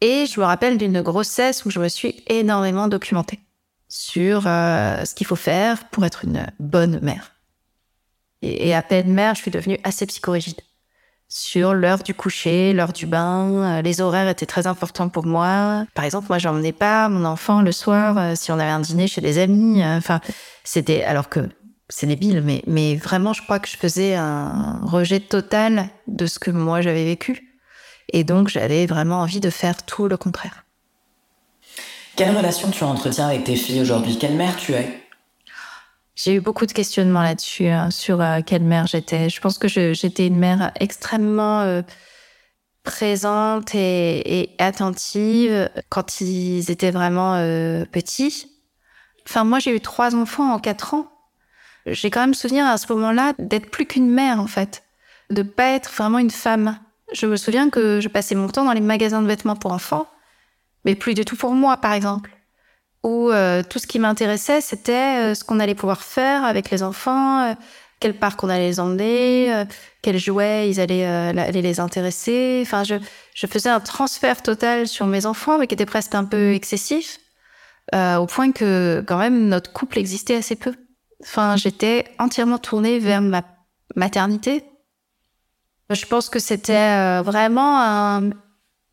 Et 0.02 0.26
je 0.26 0.38
me 0.38 0.44
rappelle 0.44 0.76
d'une 0.76 1.00
grossesse 1.00 1.64
où 1.64 1.70
je 1.70 1.80
me 1.80 1.88
suis 1.88 2.22
énormément 2.26 2.88
documentée 2.88 3.40
sur 3.88 4.46
euh, 4.46 5.05
ce 5.05 5.14
qu'il 5.14 5.27
faut 5.27 5.37
faire 5.37 5.88
pour 5.90 6.05
être 6.05 6.25
une 6.25 6.46
bonne 6.59 7.01
mère. 7.01 7.33
Et, 8.42 8.75
à 8.75 8.83
peine 8.83 9.12
mère, 9.12 9.35
je 9.35 9.40
suis 9.40 9.51
devenue 9.51 9.79
assez 9.83 10.07
psychorigide. 10.07 10.61
sur 11.29 11.75
l'heure 11.75 12.03
du 12.03 12.14
coucher, 12.14 12.72
l'heure 12.72 12.92
du 12.92 13.07
bain. 13.07 13.83
Les 13.83 14.01
horaires 14.01 14.29
étaient 14.29 14.46
très 14.46 14.66
importants 14.66 15.09
pour 15.09 15.27
moi. 15.27 15.85
Par 15.94 16.05
exemple, 16.05 16.27
moi, 16.29 16.38
j'emmenais 16.38 16.72
pas 16.72 17.09
mon 17.09 17.25
enfant 17.25 17.62
le 17.62 17.72
soir 17.72 18.37
si 18.37 18.53
on 18.53 18.59
avait 18.59 18.70
un 18.70 18.81
dîner 18.81 19.09
chez 19.09 19.20
des 19.20 19.38
amis. 19.38 19.83
Enfin, 19.85 20.20
c'était 20.62 21.03
alors 21.03 21.29
que 21.29 21.49
c'est 21.88 22.07
débile, 22.07 22.42
mais, 22.42 22.62
mais 22.66 22.96
vraiment, 22.96 23.33
je 23.33 23.42
crois 23.42 23.59
que 23.59 23.68
je 23.68 23.77
faisais 23.77 24.14
un 24.14 24.81
rejet 24.85 25.20
total 25.20 25.88
de 26.07 26.27
ce 26.27 26.38
que 26.38 26.51
moi 26.51 26.81
j'avais 26.81 27.05
vécu. 27.05 27.59
Et 28.12 28.25
donc, 28.25 28.49
j'avais 28.49 28.87
vraiment 28.87 29.20
envie 29.20 29.40
de 29.40 29.51
faire 29.51 29.83
tout 29.85 30.09
le 30.09 30.16
contraire. 30.16 30.65
Quelle 32.16 32.35
relation 32.35 32.70
tu 32.70 32.83
entretiens 32.83 33.29
avec 33.29 33.44
tes 33.44 33.57
filles 33.57 33.83
aujourd'hui? 33.83 34.16
Quelle 34.16 34.37
mère 34.37 34.57
tu 34.57 34.72
es? 34.72 35.02
J'ai 36.14 36.37
eu 36.37 36.40
beaucoup 36.40 36.64
de 36.64 36.72
questionnements 36.72 37.22
là-dessus, 37.22 37.66
hein, 37.66 37.90
sur 37.90 38.22
euh, 38.22 38.40
quelle 38.44 38.62
mère 38.62 38.87
j'étais. 38.87 39.29
Je 39.29 39.38
pense 39.38 39.59
que 39.59 39.68
j'étais 39.68 40.26
une 40.26 40.38
mère 40.38 40.72
extrêmement 40.81 41.61
euh, 41.61 41.83
présente 42.85 43.74
et, 43.74 44.48
attentive 44.59 45.68
quand 45.90 46.22
ils 46.22 46.70
étaient 46.70 46.90
vraiment 46.90 47.35
euh, 47.35 47.85
petits. 47.85 48.50
Enfin, 49.29 49.44
moi, 49.44 49.59
j'ai 49.59 49.76
eu 49.76 49.81
trois 49.81 50.14
enfants 50.14 50.55
en 50.55 50.59
quatre 50.59 50.94
ans. 50.94 51.12
J'ai 51.85 52.09
quand 52.09 52.20
même 52.20 52.33
souvenir 52.33 52.64
à 52.64 52.79
ce 52.79 52.90
moment-là 52.94 53.35
d'être 53.38 53.70
plus 53.70 53.85
qu'une 53.85 54.11
mère, 54.11 54.40
en 54.40 54.46
fait. 54.46 54.85
De 55.29 55.42
pas 55.42 55.72
être 55.72 55.92
vraiment 55.92 56.18
une 56.18 56.31
femme. 56.31 56.79
Je 57.12 57.26
me 57.26 57.37
souviens 57.37 57.68
que 57.68 58.00
je 58.00 58.09
passais 58.09 58.35
mon 58.35 58.48
temps 58.48 58.64
dans 58.64 58.72
les 58.72 58.81
magasins 58.81 59.20
de 59.20 59.26
vêtements 59.26 59.55
pour 59.55 59.72
enfants, 59.72 60.07
mais 60.87 60.94
plus 60.94 61.12
du 61.12 61.27
tout 61.27 61.37
pour 61.37 61.53
moi, 61.53 61.77
par 61.77 61.92
exemple. 61.92 62.31
Où 63.03 63.31
euh, 63.31 63.62
tout 63.62 63.79
ce 63.79 63.87
qui 63.87 63.99
m'intéressait, 63.99 64.61
c'était 64.61 65.33
euh, 65.33 65.35
ce 65.35 65.44
qu'on 65.44 65.61
allait 65.61 65.75
pouvoir 65.75 66.03
faire 66.03 66.44
avec 66.44 66.70
les 66.70 66.83
enfants, 66.83 67.42
euh, 67.42 67.55
quel 68.01 68.18
parc 68.18 68.42
on 68.42 68.49
allait 68.49 68.68
les 68.68 68.81
emmener, 68.81 69.64
quels 70.03 70.18
jouets 70.18 70.68
ils 70.70 70.81
allaient, 70.81 71.33
les 71.51 71.81
intéresser. 71.81 72.61
Enfin, 72.62 72.85
je, 72.85 72.96
je 73.35 73.46
faisais 73.46 73.70
un 73.70 73.81
transfert 73.81 74.42
total 74.42 74.87
sur 74.87 75.07
mes 75.07 75.25
enfants, 75.25 75.59
mais 75.59 75.66
qui 75.66 75.75
était 75.75 75.87
presque 75.87 76.14
un 76.14 76.25
peu 76.25 76.53
excessif, 76.53 77.18
au 77.94 78.27
point 78.27 78.53
que 78.53 79.03
quand 79.07 79.16
même 79.16 79.49
notre 79.49 79.72
couple 79.72 79.99
existait 79.99 80.37
assez 80.37 80.57
peu. 80.57 80.75
Enfin, 81.22 81.57
j'étais 81.57 82.05
entièrement 82.18 82.59
tournée 82.59 82.99
vers 82.99 83.22
ma 83.22 83.42
maternité, 83.94 84.62
je 85.90 86.05
pense 86.07 86.29
que 86.29 86.38
c'était 86.38 86.75
euh, 86.75 87.22
vraiment 87.22 88.20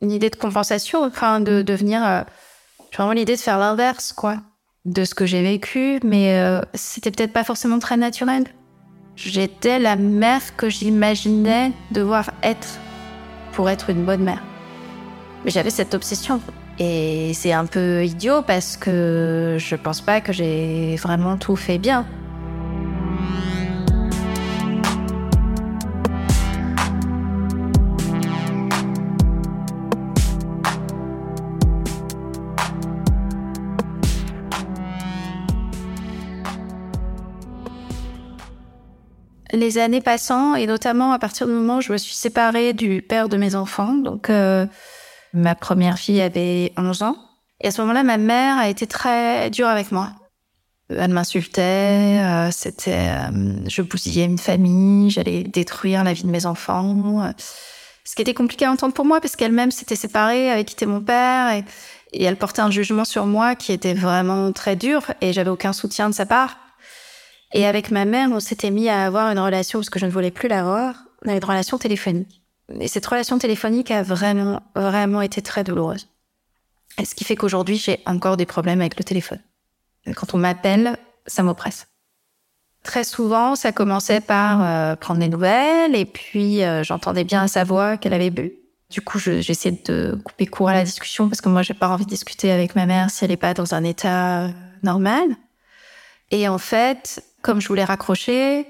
une 0.04 0.12
idée 0.12 0.30
de 0.30 0.36
compensation, 0.36 1.04
enfin, 1.04 1.39
de 1.39 1.63
devenir. 1.63 2.06
Euh, 2.06 2.22
vraiment 2.96 3.13
l'idée 3.13 3.36
de 3.36 3.42
faire 3.42 3.58
l'inverse, 3.58 4.13
quoi, 4.13 4.38
de 4.86 5.04
ce 5.04 5.16
que 5.16 5.26
j'ai 5.26 5.42
vécu, 5.42 6.00
mais 6.04 6.38
euh, 6.38 6.62
c'était 6.76 7.10
peut-être 7.10 7.34
pas 7.34 7.44
forcément 7.44 7.80
très 7.80 7.98
naturel. 7.98 8.44
J'étais 9.16 9.80
la 9.80 9.96
mère 9.96 10.56
que 10.56 10.70
j'imaginais 10.70 11.72
devoir 11.92 12.32
être 12.44 12.78
pour 13.54 13.70
être 13.70 13.89
une 13.89 14.04
bonne 14.04 14.24
mère. 14.24 14.44
Mais 15.46 15.52
j'avais 15.52 15.70
cette 15.70 15.94
obsession. 15.94 16.42
Et 16.80 17.34
c'est 17.34 17.54
un 17.54 17.66
peu 17.66 18.04
idiot 18.04 18.42
parce 18.42 18.78
que 18.78 19.58
je 19.60 19.76
pense 19.76 20.02
pas 20.02 20.22
que 20.22 20.34
j'ai 20.34 20.96
vraiment 20.96 21.38
tout 21.38 21.56
fait 21.56 21.78
bien. 21.78 22.06
Les 39.54 39.78
années 39.78 40.02
passant, 40.02 40.56
et 40.56 40.66
notamment 40.66 41.13
à 41.13 41.20
partir 41.20 41.48
du 41.48 41.54
moment 41.54 41.78
où 41.78 41.82
je 41.82 41.92
me 41.92 41.98
suis 41.98 42.16
séparée 42.16 42.74
du 42.74 43.02
père 43.02 43.30
de 43.30 43.38
mes 43.38 43.56
enfants, 43.56 43.94
donc 43.94 44.30
euh, 44.30 44.66
ma 45.34 45.56
première 45.56 45.98
fille 45.98 46.22
avait 46.22 46.74
11 46.76 47.04
ans, 47.04 47.16
et 47.62 47.68
à 47.68 47.72
ce 47.72 47.82
moment-là, 47.82 48.04
ma 48.04 48.18
mère 48.18 48.58
a 48.58 48.68
été 48.68 48.88
très 48.88 49.50
dure 49.50 49.68
avec 49.68 49.92
moi. 49.92 50.12
Elle 50.89 51.12
m'insultait, 51.12 52.20
euh, 52.20 52.52
c'était, 52.52 53.10
euh, 53.10 53.56
je 53.68 53.82
bousillais 53.82 54.26
une 54.26 54.38
famille, 54.38 55.10
j'allais 55.10 55.44
détruire 55.44 56.04
la 56.04 56.13
vie 56.13 56.24
de 56.24 56.30
mes 56.30 56.46
enfants. 56.46 57.32
ce 58.04 58.16
qui 58.16 58.22
était 58.22 58.34
compliqué 58.34 58.66
à 58.66 58.72
entendre 58.72 58.94
pour 58.94 59.06
moi 59.06 59.22
parce 59.22 59.36
qu'elle-même 59.36 59.72
s'était 59.72 59.96
séparée, 59.96 60.52
avait 60.52 60.66
quitté 60.66 60.86
mon 60.86 61.00
père 61.00 61.54
et, 61.54 61.63
et 62.12 62.24
elle 62.24 62.36
portait 62.36 62.62
un 62.62 62.70
jugement 62.70 63.06
sur 63.06 63.26
moi 63.26 63.56
qui 63.56 63.72
était 63.72 63.94
vraiment 63.94 64.52
très 64.52 64.76
dur 64.76 65.04
et 65.22 65.32
j'avais 65.32 65.50
aucun 65.50 65.74
soutien 65.74 66.10
de 66.10 66.16
sa 66.16 66.26
part. 66.26 66.58
Et 67.54 67.66
avec 67.68 67.92
ma 67.92 68.06
mère, 68.06 68.30
on 68.32 68.39
s'était 68.39 68.72
mis 68.72 68.89
à 68.89 69.06
avoir 69.06 69.32
une 69.32 69.39
relation, 69.39 69.80
parce 69.80 69.92
que 69.92 70.00
je 70.00 70.06
ne 70.06 70.12
voulais 70.12 70.32
plus 70.32 70.50
l'avoir, 70.50 70.96
on 71.24 71.30
avait 71.30 71.38
une 71.38 71.46
relation 71.46 71.78
téléphonique. 71.78 72.42
Et 72.80 72.88
cette 72.88 73.06
relation 73.06 73.38
téléphonique 73.38 73.92
a 73.92 74.02
vraiment, 74.02 74.62
vraiment 74.76 75.22
été 75.22 75.42
très 75.42 75.63
douloureuse. 75.63 76.08
Ce 77.04 77.16
qui 77.16 77.24
fait 77.24 77.36
qu'aujourd'hui, 77.36 77.78
j'ai 77.78 78.00
encore 78.06 78.38
des 78.38 78.46
problèmes 78.46 78.82
avec 78.82 78.98
le 78.98 79.04
téléphone. 79.04 79.39
Quand 80.16 80.34
on 80.34 80.38
m'appelle, 80.38 80.98
ça 81.28 81.44
m'oppresse. 81.44 81.88
Très 82.84 83.04
souvent, 83.04 83.56
ça 83.56 83.72
commençait 83.72 84.20
par 84.20 84.62
euh, 84.62 84.96
prendre 84.96 85.20
des 85.20 85.30
nouvelles, 85.30 85.96
et 85.96 86.06
puis 86.06 86.63
euh, 86.63 86.84
j'entendais 86.84 87.24
bien 87.24 87.48
sa 87.48 87.63
voix 87.63 87.98
qu'elle 87.98 88.13
avait 88.13 88.32
bu. 88.32 88.54
Du 88.89 89.02
coup, 89.02 89.18
j'essayais 89.18 89.80
de 89.86 90.20
couper 90.24 90.46
court 90.46 90.70
à 90.70 90.74
la 90.74 90.84
discussion 90.84 91.30
parce 91.30 91.42
que 91.42 91.50
moi, 91.50 91.62
j'ai 91.62 91.74
pas 91.74 91.89
envie 91.89 92.06
de 92.06 92.10
discuter 92.10 92.52
avec 92.52 92.76
ma 92.76 92.86
mère 92.86 93.10
si 93.10 93.24
elle 93.24 93.32
n'est 93.32 93.38
pas 93.38 93.54
dans 93.54 93.74
un 93.74 93.84
état 93.84 94.44
euh, 94.44 94.50
normal. 94.84 95.24
Et 96.34 96.48
en 96.48 96.58
fait, 96.58 97.24
comme 97.43 97.62
je 97.62 97.67
voulais 97.67 97.84
raccrocher, 97.84 98.65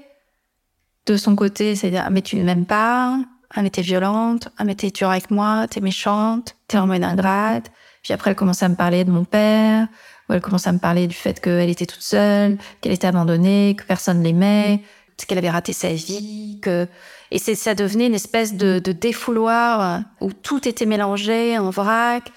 de 1.06 1.16
son 1.16 1.34
côté, 1.34 1.74
c'est 1.74 1.96
ah, 1.96 2.10
mais 2.10 2.20
tu 2.20 2.36
ne 2.36 2.44
m'aimes 2.44 2.66
pas, 2.66 3.18
ah, 3.54 3.62
mais 3.62 3.70
t'es 3.70 3.80
violente, 3.80 4.50
ah, 4.58 4.64
mais 4.64 4.74
t'es 4.74 4.90
dure 4.90 5.08
avec 5.08 5.30
moi, 5.30 5.66
t'es 5.66 5.80
méchante, 5.80 6.56
t'es 6.68 6.76
vraiment 6.76 6.92
une 6.92 7.04
ingrate. 7.04 7.72
Puis 8.02 8.12
après, 8.12 8.30
elle 8.30 8.36
commençait 8.36 8.66
à 8.66 8.68
me 8.68 8.74
parler 8.74 9.04
de 9.04 9.10
mon 9.10 9.24
père, 9.24 9.88
ou 10.28 10.34
elle 10.34 10.42
commençait 10.42 10.68
à 10.68 10.72
me 10.72 10.78
parler 10.78 11.06
du 11.06 11.14
fait 11.14 11.40
qu'elle 11.40 11.70
était 11.70 11.86
toute 11.86 12.02
seule, 12.02 12.58
qu'elle 12.82 12.92
était 12.92 13.06
abandonnée, 13.06 13.76
que 13.78 13.84
personne 13.84 14.22
l'aimait, 14.22 14.82
qu'elle 15.26 15.38
avait 15.38 15.48
raté 15.48 15.72
sa 15.72 15.88
vie, 15.94 16.58
que, 16.60 16.86
et 17.30 17.38
c'est, 17.38 17.54
ça 17.54 17.74
devenait 17.74 18.08
une 18.08 18.14
espèce 18.14 18.52
de, 18.52 18.78
de 18.78 18.92
défouloir 18.92 20.02
où 20.20 20.34
tout 20.34 20.68
était 20.68 20.84
mélangé 20.84 21.56
en 21.56 21.70
vrac. 21.70 22.30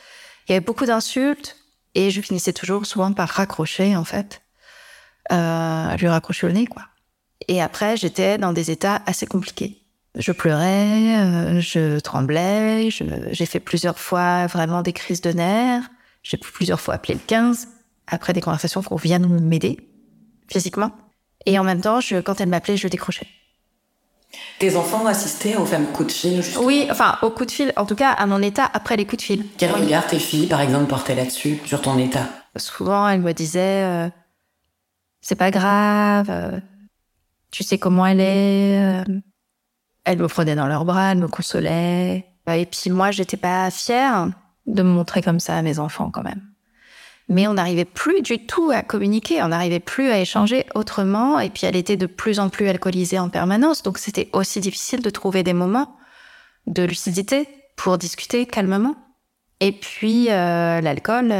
Il 0.47 0.53
y 0.53 0.55
avait 0.55 0.65
beaucoup 0.65 0.85
d'insultes, 0.85 1.57
et 1.95 2.11
je 2.11 2.21
finissais 2.21 2.53
toujours 2.53 2.85
souvent 2.85 3.11
par 3.11 3.27
raccrocher, 3.27 3.93
en 3.97 4.05
fait 4.05 4.41
euh, 5.31 5.95
lui 5.97 6.07
raccrocher 6.07 6.47
le 6.47 6.53
nez, 6.53 6.67
quoi. 6.67 6.83
Et 7.47 7.61
après, 7.61 7.97
j'étais 7.97 8.37
dans 8.37 8.53
des 8.53 8.71
états 8.71 9.01
assez 9.05 9.25
compliqués. 9.25 9.83
Je 10.15 10.31
pleurais, 10.31 11.19
euh, 11.19 11.61
je 11.61 11.99
tremblais, 11.99 12.89
j'ai 12.89 13.45
fait 13.45 13.59
plusieurs 13.59 13.99
fois 13.99 14.47
vraiment 14.47 14.81
des 14.81 14.93
crises 14.93 15.21
de 15.21 15.31
nerfs. 15.31 15.83
J'ai 16.23 16.37
plusieurs 16.37 16.81
fois 16.81 16.95
appelé 16.95 17.13
le 17.13 17.19
15 17.25 17.67
après 18.07 18.33
des 18.33 18.41
conversations 18.41 18.81
qu'on 18.81 18.95
vient 18.95 19.19
de 19.19 19.27
m'aider 19.27 19.77
physiquement. 20.49 20.91
Et 21.45 21.59
en 21.59 21.63
même 21.63 21.81
temps, 21.81 22.01
je, 22.01 22.17
quand 22.17 22.41
elle 22.41 22.49
m'appelait, 22.49 22.77
je 22.77 22.87
décrochais. 22.87 23.27
Tes 24.59 24.75
enfants 24.75 25.05
assistaient 25.05 25.55
aux 25.55 25.65
fameux 25.65 25.87
coups 25.87 26.07
de 26.07 26.11
fil 26.11 26.41
justement? 26.41 26.65
Oui, 26.65 26.87
enfin, 26.89 27.17
aux 27.21 27.29
coups 27.29 27.47
de 27.47 27.51
fil, 27.51 27.73
en 27.77 27.85
tout 27.85 27.95
cas 27.95 28.11
à 28.11 28.25
mon 28.25 28.41
état 28.41 28.69
après 28.73 28.97
les 28.97 29.05
coups 29.05 29.21
de 29.21 29.25
fil. 29.25 29.45
Quel 29.57 29.71
regard 29.71 30.07
tes 30.07 30.19
filles, 30.19 30.47
par 30.47 30.61
exemple, 30.61 30.87
portaient 30.87 31.15
là-dessus, 31.15 31.59
sur 31.65 31.81
ton 31.81 31.97
état? 31.97 32.27
Souvent, 32.55 33.07
elles 33.07 33.21
me 33.21 33.33
disaient 33.33 33.83
euh, 33.83 34.09
c'est 35.27 35.35
pas 35.35 35.51
grave, 35.51 36.27
euh, 36.29 36.57
tu 37.51 37.61
sais 37.61 37.77
comment 37.77 38.05
elle 38.05 38.21
est. 38.21 38.79
Euh. 38.79 39.19
Elle 40.05 40.19
me 40.19 40.27
prenait 40.29 40.55
dans 40.55 40.67
leurs 40.67 40.85
bras, 40.85 41.11
elle 41.11 41.17
me 41.17 41.27
consolait. 41.27 42.25
Et 42.47 42.65
puis 42.65 42.89
moi, 42.89 43.11
j'étais 43.11 43.35
pas 43.35 43.69
fière 43.69 44.29
de 44.67 44.83
me 44.83 44.87
montrer 44.89 45.21
comme 45.21 45.41
ça 45.41 45.57
à 45.57 45.61
mes 45.61 45.79
enfants 45.79 46.11
quand 46.11 46.23
même. 46.23 46.41
Mais 47.27 47.45
on 47.45 47.55
n'arrivait 47.55 47.83
plus 47.83 48.21
du 48.21 48.45
tout 48.45 48.71
à 48.73 48.83
communiquer, 48.83 49.43
on 49.43 49.49
n'arrivait 49.49 49.81
plus 49.81 50.11
à 50.11 50.21
échanger 50.21 50.65
autrement. 50.75 51.41
Et 51.41 51.49
puis 51.49 51.67
elle 51.67 51.75
était 51.75 51.97
de 51.97 52.05
plus 52.05 52.39
en 52.39 52.47
plus 52.47 52.69
alcoolisée 52.69 53.19
en 53.19 53.27
permanence, 53.27 53.83
donc 53.83 53.97
c'était 53.97 54.29
aussi 54.31 54.61
difficile 54.61 55.01
de 55.01 55.09
trouver 55.09 55.43
des 55.43 55.51
moments 55.51 55.97
de 56.67 56.83
lucidité 56.83 57.49
pour 57.75 57.97
discuter 57.97 58.45
calmement. 58.45 58.95
Et 59.59 59.73
puis 59.73 60.31
euh, 60.31 60.79
l'alcool, 60.79 61.33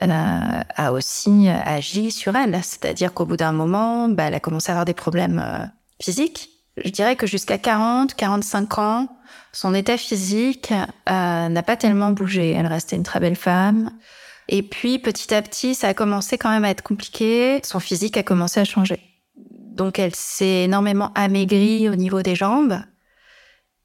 a, 0.00 0.92
aussi 0.92 1.48
agi 1.48 2.10
sur 2.10 2.36
elle. 2.36 2.58
C'est-à-dire 2.62 3.12
qu'au 3.12 3.26
bout 3.26 3.36
d'un 3.36 3.52
moment, 3.52 4.08
bah, 4.08 4.24
elle 4.24 4.34
a 4.34 4.40
commencé 4.40 4.70
à 4.70 4.74
avoir 4.74 4.84
des 4.84 4.94
problèmes 4.94 5.42
euh, 5.44 5.64
physiques. 6.02 6.50
Je 6.84 6.90
dirais 6.90 7.16
que 7.16 7.26
jusqu'à 7.26 7.58
40, 7.58 8.14
45 8.14 8.78
ans, 8.78 9.08
son 9.52 9.74
état 9.74 9.96
physique 9.96 10.72
euh, 10.72 11.48
n'a 11.48 11.62
pas 11.62 11.76
tellement 11.76 12.12
bougé. 12.12 12.52
Elle 12.52 12.66
restait 12.66 12.96
une 12.96 13.02
très 13.02 13.20
belle 13.20 13.36
femme. 13.36 13.90
Et 14.48 14.62
puis, 14.62 14.98
petit 14.98 15.34
à 15.34 15.42
petit, 15.42 15.74
ça 15.74 15.88
a 15.88 15.94
commencé 15.94 16.38
quand 16.38 16.50
même 16.50 16.64
à 16.64 16.70
être 16.70 16.82
compliqué. 16.82 17.60
Son 17.64 17.80
physique 17.80 18.16
a 18.16 18.22
commencé 18.22 18.60
à 18.60 18.64
changer. 18.64 19.00
Donc, 19.36 19.98
elle 19.98 20.14
s'est 20.14 20.64
énormément 20.64 21.12
amaigrie 21.14 21.88
au 21.88 21.96
niveau 21.96 22.22
des 22.22 22.34
jambes. 22.34 22.80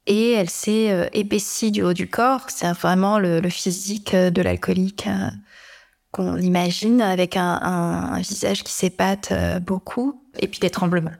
Et 0.06 0.32
elle 0.32 0.50
s'est 0.50 0.90
euh, 0.90 1.06
épaissie 1.12 1.70
du 1.70 1.82
haut 1.82 1.94
du 1.94 2.08
corps. 2.08 2.46
C'est 2.48 2.70
vraiment 2.72 3.18
le, 3.18 3.40
le 3.40 3.48
physique 3.48 4.14
de 4.14 4.42
l'alcoolique 4.42 5.08
qu'on 6.14 6.38
imagine 6.38 7.02
avec 7.02 7.36
un, 7.36 8.20
visage 8.20 8.62
qui 8.62 8.72
s'épate 8.72 9.32
euh, 9.32 9.58
beaucoup 9.58 10.22
et 10.38 10.46
puis 10.46 10.60
des 10.60 10.70
tremblements. 10.70 11.10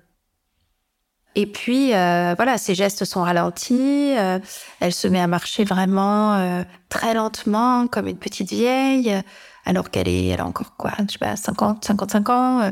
Et 1.35 1.47
puis, 1.47 1.93
euh, 1.93 2.35
voilà, 2.37 2.59
ses 2.59 2.77
gestes 2.77 3.05
sont 3.05 3.23
ralentis. 3.23 4.15
euh, 4.17 4.39
elle 4.79 4.93
se 4.93 5.09
met 5.09 5.19
à 5.21 5.27
marcher 5.27 5.65
vraiment 5.65 6.35
euh, 6.37 6.63
très 6.89 7.13
lentement, 7.13 7.89
comme 7.89 8.07
une 8.07 8.19
petite 8.19 8.51
vieille, 8.51 9.21
alors 9.65 9.91
qu'elle 9.91 10.07
est, 10.07 10.27
elle 10.29 10.41
a 10.41 10.47
encore 10.47 10.77
quoi, 10.77 10.93
je 11.09 11.15
sais 11.15 11.19
pas, 11.19 11.35
50, 11.35 11.85
55 11.85 12.29
ans. 12.29 12.61
euh, 12.61 12.71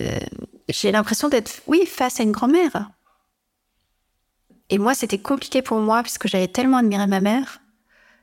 euh, 0.00 0.18
J'ai 0.68 0.90
l'impression 0.90 1.28
d'être, 1.28 1.62
oui, 1.68 1.86
face 1.86 2.18
à 2.18 2.24
une 2.24 2.32
grand-mère. 2.32 2.90
Et 4.68 4.78
moi, 4.78 4.94
c'était 4.94 5.18
compliqué 5.18 5.62
pour 5.62 5.78
moi, 5.78 6.02
puisque 6.02 6.26
j'avais 6.26 6.48
tellement 6.48 6.78
admiré 6.78 7.06
ma 7.06 7.20
mère, 7.20 7.60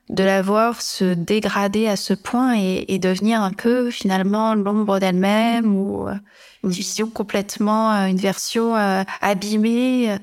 de 0.09 0.23
la 0.23 0.41
voir 0.41 0.81
se 0.81 1.13
dégrader 1.13 1.87
à 1.87 1.95
ce 1.95 2.13
point 2.13 2.55
et, 2.57 2.85
et 2.89 2.99
devenir 2.99 3.41
un 3.41 3.51
peu, 3.51 3.89
finalement, 3.89 4.53
l'ombre 4.53 4.99
d'elle-même 4.99 5.75
ou 5.75 6.07
euh, 6.07 6.15
une 6.63 6.69
vision 6.71 7.09
complètement, 7.09 7.91
euh, 7.93 8.05
une 8.07 8.17
version 8.17 8.75
euh, 8.75 9.03
abîmée. 9.21 10.17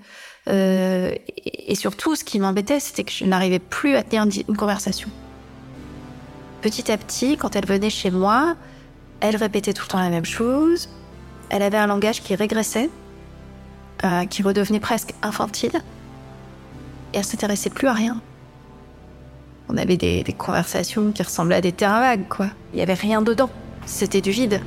euh, 0.48 1.12
et, 1.36 1.72
et 1.72 1.74
surtout, 1.74 2.14
ce 2.14 2.24
qui 2.24 2.38
m'embêtait, 2.38 2.78
c'était 2.78 3.04
que 3.04 3.12
je 3.12 3.24
n'arrivais 3.24 3.58
plus 3.58 3.96
à 3.96 4.02
tenir 4.02 4.24
une, 4.24 4.32
une 4.48 4.56
conversation. 4.56 5.08
Petit 6.60 6.92
à 6.92 6.98
petit, 6.98 7.38
quand 7.38 7.56
elle 7.56 7.66
venait 7.66 7.90
chez 7.90 8.10
moi, 8.10 8.56
elle 9.20 9.36
répétait 9.36 9.72
tout 9.72 9.84
le 9.84 9.88
temps 9.88 10.00
la 10.00 10.10
même 10.10 10.26
chose. 10.26 10.90
Elle 11.48 11.62
avait 11.62 11.78
un 11.78 11.86
langage 11.86 12.22
qui 12.22 12.34
régressait, 12.34 12.90
euh, 14.04 14.26
qui 14.26 14.42
redevenait 14.42 14.78
presque 14.78 15.14
infantile. 15.22 15.72
Et 17.12 17.18
elle 17.18 17.24
s'intéressait 17.24 17.70
plus 17.70 17.88
à 17.88 17.94
rien. 17.94 18.20
On 19.72 19.76
avait 19.76 19.96
des, 19.96 20.24
conversations 20.36 21.12
qui 21.12 21.22
ressemblaient 21.22 21.54
à 21.54 21.60
des 21.60 21.70
terrains 21.70 22.00
vagues, 22.00 22.26
quoi. 22.28 22.48
Il 22.72 22.80
y 22.80 22.82
avait 22.82 22.92
rien 22.92 23.22
dedans. 23.22 23.48
C'était 23.86 24.20
du 24.20 24.32
vide. 24.32 24.60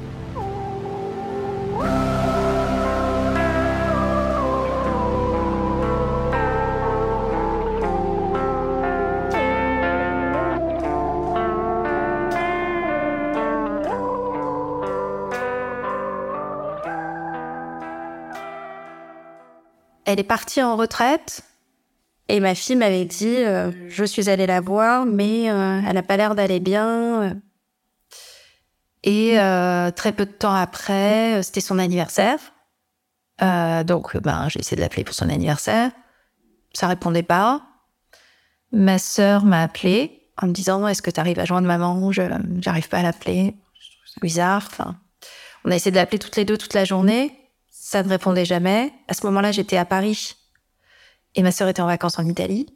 Elle 20.06 20.20
est 20.22 20.24
partie 20.24 20.62
en 20.62 20.78
retraite 20.78 21.44
et 22.30 22.40
ma 22.40 22.56
fille 22.56 22.76
m'avait 22.76 23.06
dit 23.06 23.36
euh, 23.38 23.72
je 23.90 24.04
suis 24.04 24.30
allée 24.30 24.48
la 24.48 24.62
voir, 24.62 25.06
mais 25.06 25.50
euh, 25.50 25.82
elle 25.88 25.96
n'a 25.96 26.04
pas 26.04 26.18
l'air 26.18 26.36
d'aller 26.36 26.60
bien. 26.60 27.38
Et 29.04 29.38
euh, 29.38 29.92
très 29.92 30.14
peu 30.14 30.26
de 30.26 30.32
temps 30.32 30.54
après, 30.54 31.40
euh, 31.40 31.42
c'était 31.42 31.62
son 31.62 31.78
anniversaire. 31.78 32.40
Euh, 33.42 33.84
donc, 33.84 34.16
ben, 34.18 34.48
j'ai 34.48 34.60
essayé 34.60 34.78
de 34.78 34.82
l'appeler 34.82 35.04
pour 35.04 35.16
son 35.16 35.30
anniversaire. 35.30 35.92
Ça 36.74 36.88
répondait 36.88 37.24
pas. 37.24 37.62
Ma 38.72 38.98
sœur 38.98 39.44
m'a 39.44 39.62
appelé 39.62 40.30
en 40.42 40.48
me 40.48 40.54
disant 40.54 40.88
est-ce 40.88 41.02
que 41.02 41.12
tu 41.12 41.20
arrives 41.20 41.40
à 41.40 41.46
joindre 41.46 41.68
maman? 41.68 42.12
Je 42.12 42.22
j'arrive 42.62 42.88
pas 42.88 43.00
à 43.00 43.04
l'appeler. 43.04 43.56
Bizarre. 44.22 44.64
Enfin, 44.72 44.96
on 45.66 45.72
a 45.72 45.76
essayé 45.76 45.92
de 45.92 45.98
l'appeler 45.98 46.20
toutes 46.20 46.38
les 46.38 46.46
deux 46.46 46.58
toute 46.58 46.74
la 46.74 46.86
journée. 46.86 47.38
Ça 47.70 48.02
ne 48.04 48.10
répondait 48.10 48.46
jamais. 48.46 48.94
À 49.08 49.14
ce 49.14 49.26
moment-là, 49.26 49.52
j'étais 49.52 49.78
à 49.78 49.86
Paris 49.86 50.36
et 51.36 51.44
ma 51.44 51.52
sœur 51.52 51.68
était 51.68 51.82
en 51.82 51.88
vacances 51.88 52.20
en 52.20 52.26
Italie. 52.26 52.68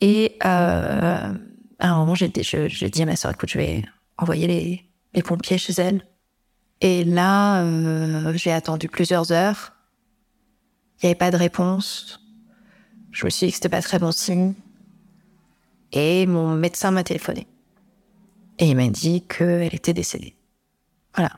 Et 0.00 0.36
euh, 0.44 1.34
à 1.78 1.90
un 1.90 1.96
moment, 1.96 2.14
j'ai 2.14 2.28
dit, 2.28 3.02
à 3.02 3.06
ma 3.06 3.16
sœur, 3.16 3.32
écoute, 3.32 3.48
je 3.50 3.58
vais 3.58 3.84
envoyer 4.16 4.46
les, 4.46 4.90
les 5.14 5.22
pompiers 5.22 5.58
chez 5.58 5.72
elle. 5.74 6.06
Et 6.80 7.04
là, 7.04 7.62
euh, 7.62 8.32
j'ai 8.34 8.52
attendu 8.52 8.88
plusieurs 8.88 9.32
heures. 9.32 9.72
Il 11.00 11.06
n'y 11.06 11.10
avait 11.10 11.18
pas 11.18 11.30
de 11.30 11.36
réponse. 11.36 12.20
Je 13.10 13.24
me 13.24 13.30
suis 13.30 13.46
dit 13.46 13.52
que 13.52 13.56
c'était 13.56 13.68
pas 13.68 13.82
très 13.82 13.98
bon 13.98 14.12
signe. 14.12 14.54
Et 15.92 16.26
mon 16.26 16.54
médecin 16.54 16.90
m'a 16.90 17.02
téléphoné. 17.02 17.46
Et 18.58 18.66
il 18.68 18.76
m'a 18.76 18.88
dit 18.88 19.22
qu'elle 19.26 19.74
était 19.74 19.94
décédée. 19.94 20.36
Voilà. 21.14 21.32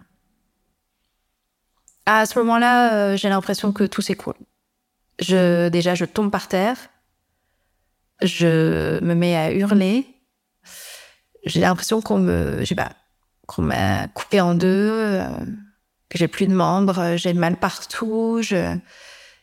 À 2.07 2.27
ce 2.27 2.39
moment-là, 2.41 2.95
euh, 2.95 3.17
j'ai 3.17 3.29
l'impression 3.29 3.73
que 3.73 3.85
tout 3.85 4.03
s'écroule. 4.03 4.35
Je, 5.21 5.69
déjà, 5.69 5.95
je 5.95 6.05
tombe 6.05 6.31
par 6.31 6.49
terre. 6.49 6.77
Je 8.23 9.01
me 9.03 9.15
mets 9.15 9.37
à 9.37 9.53
hurler. 9.53 10.07
J'ai 11.45 11.61
l'impression 11.61 12.03
qu'on 12.03 12.19
me, 12.19 12.59
je 12.61 12.65
sais 12.65 12.75
pas, 12.75 12.93
qu'on 13.47 13.63
m'a 13.63 14.09
coupé 14.09 14.41
en 14.41 14.55
deux, 14.55 14.91
euh, 14.91 15.29
que 16.11 16.19
j'ai 16.19 16.29
plus 16.29 16.47
de 16.47 16.55
membres, 16.55 17.17
j'ai 17.17 17.33
mal 17.33 17.57
partout. 17.57 18.41
Je, 18.43 18.77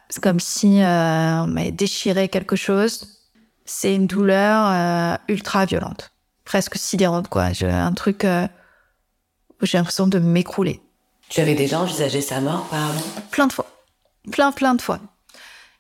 c'est 0.10 0.22
comme 0.22 0.40
si 0.40 0.82
euh, 0.82 1.44
on 1.44 1.48
m'avait 1.48 1.72
déchiré 1.72 2.30
quelque 2.30 2.56
chose. 2.56 3.08
C'est 3.66 3.94
une 3.94 4.08
douleur 4.08 4.68
euh, 4.72 5.18
ultra 5.28 5.66
violente, 5.66 6.12
presque 6.46 6.78
sidérante, 6.78 7.28
quoi. 7.28 7.52
J'ai 7.52 7.70
un 7.70 7.94
truc 7.94 8.24
euh, 8.24 8.48
où 9.62 9.66
j'ai 9.66 9.78
l'impression 9.78 10.08
de 10.08 10.20
m'écrouler. 10.20 10.82
Tu 11.30 11.42
avais 11.42 11.56
déjà 11.56 11.82
envisagé 11.82 12.22
sa 12.22 12.40
mort, 12.40 12.68
pardon 12.70 13.00
Plein 13.32 13.48
de 13.48 13.54
fois. 13.54 13.68
Plein, 14.32 14.52
plein 14.54 14.76
de 14.76 14.82
fois. 14.82 15.00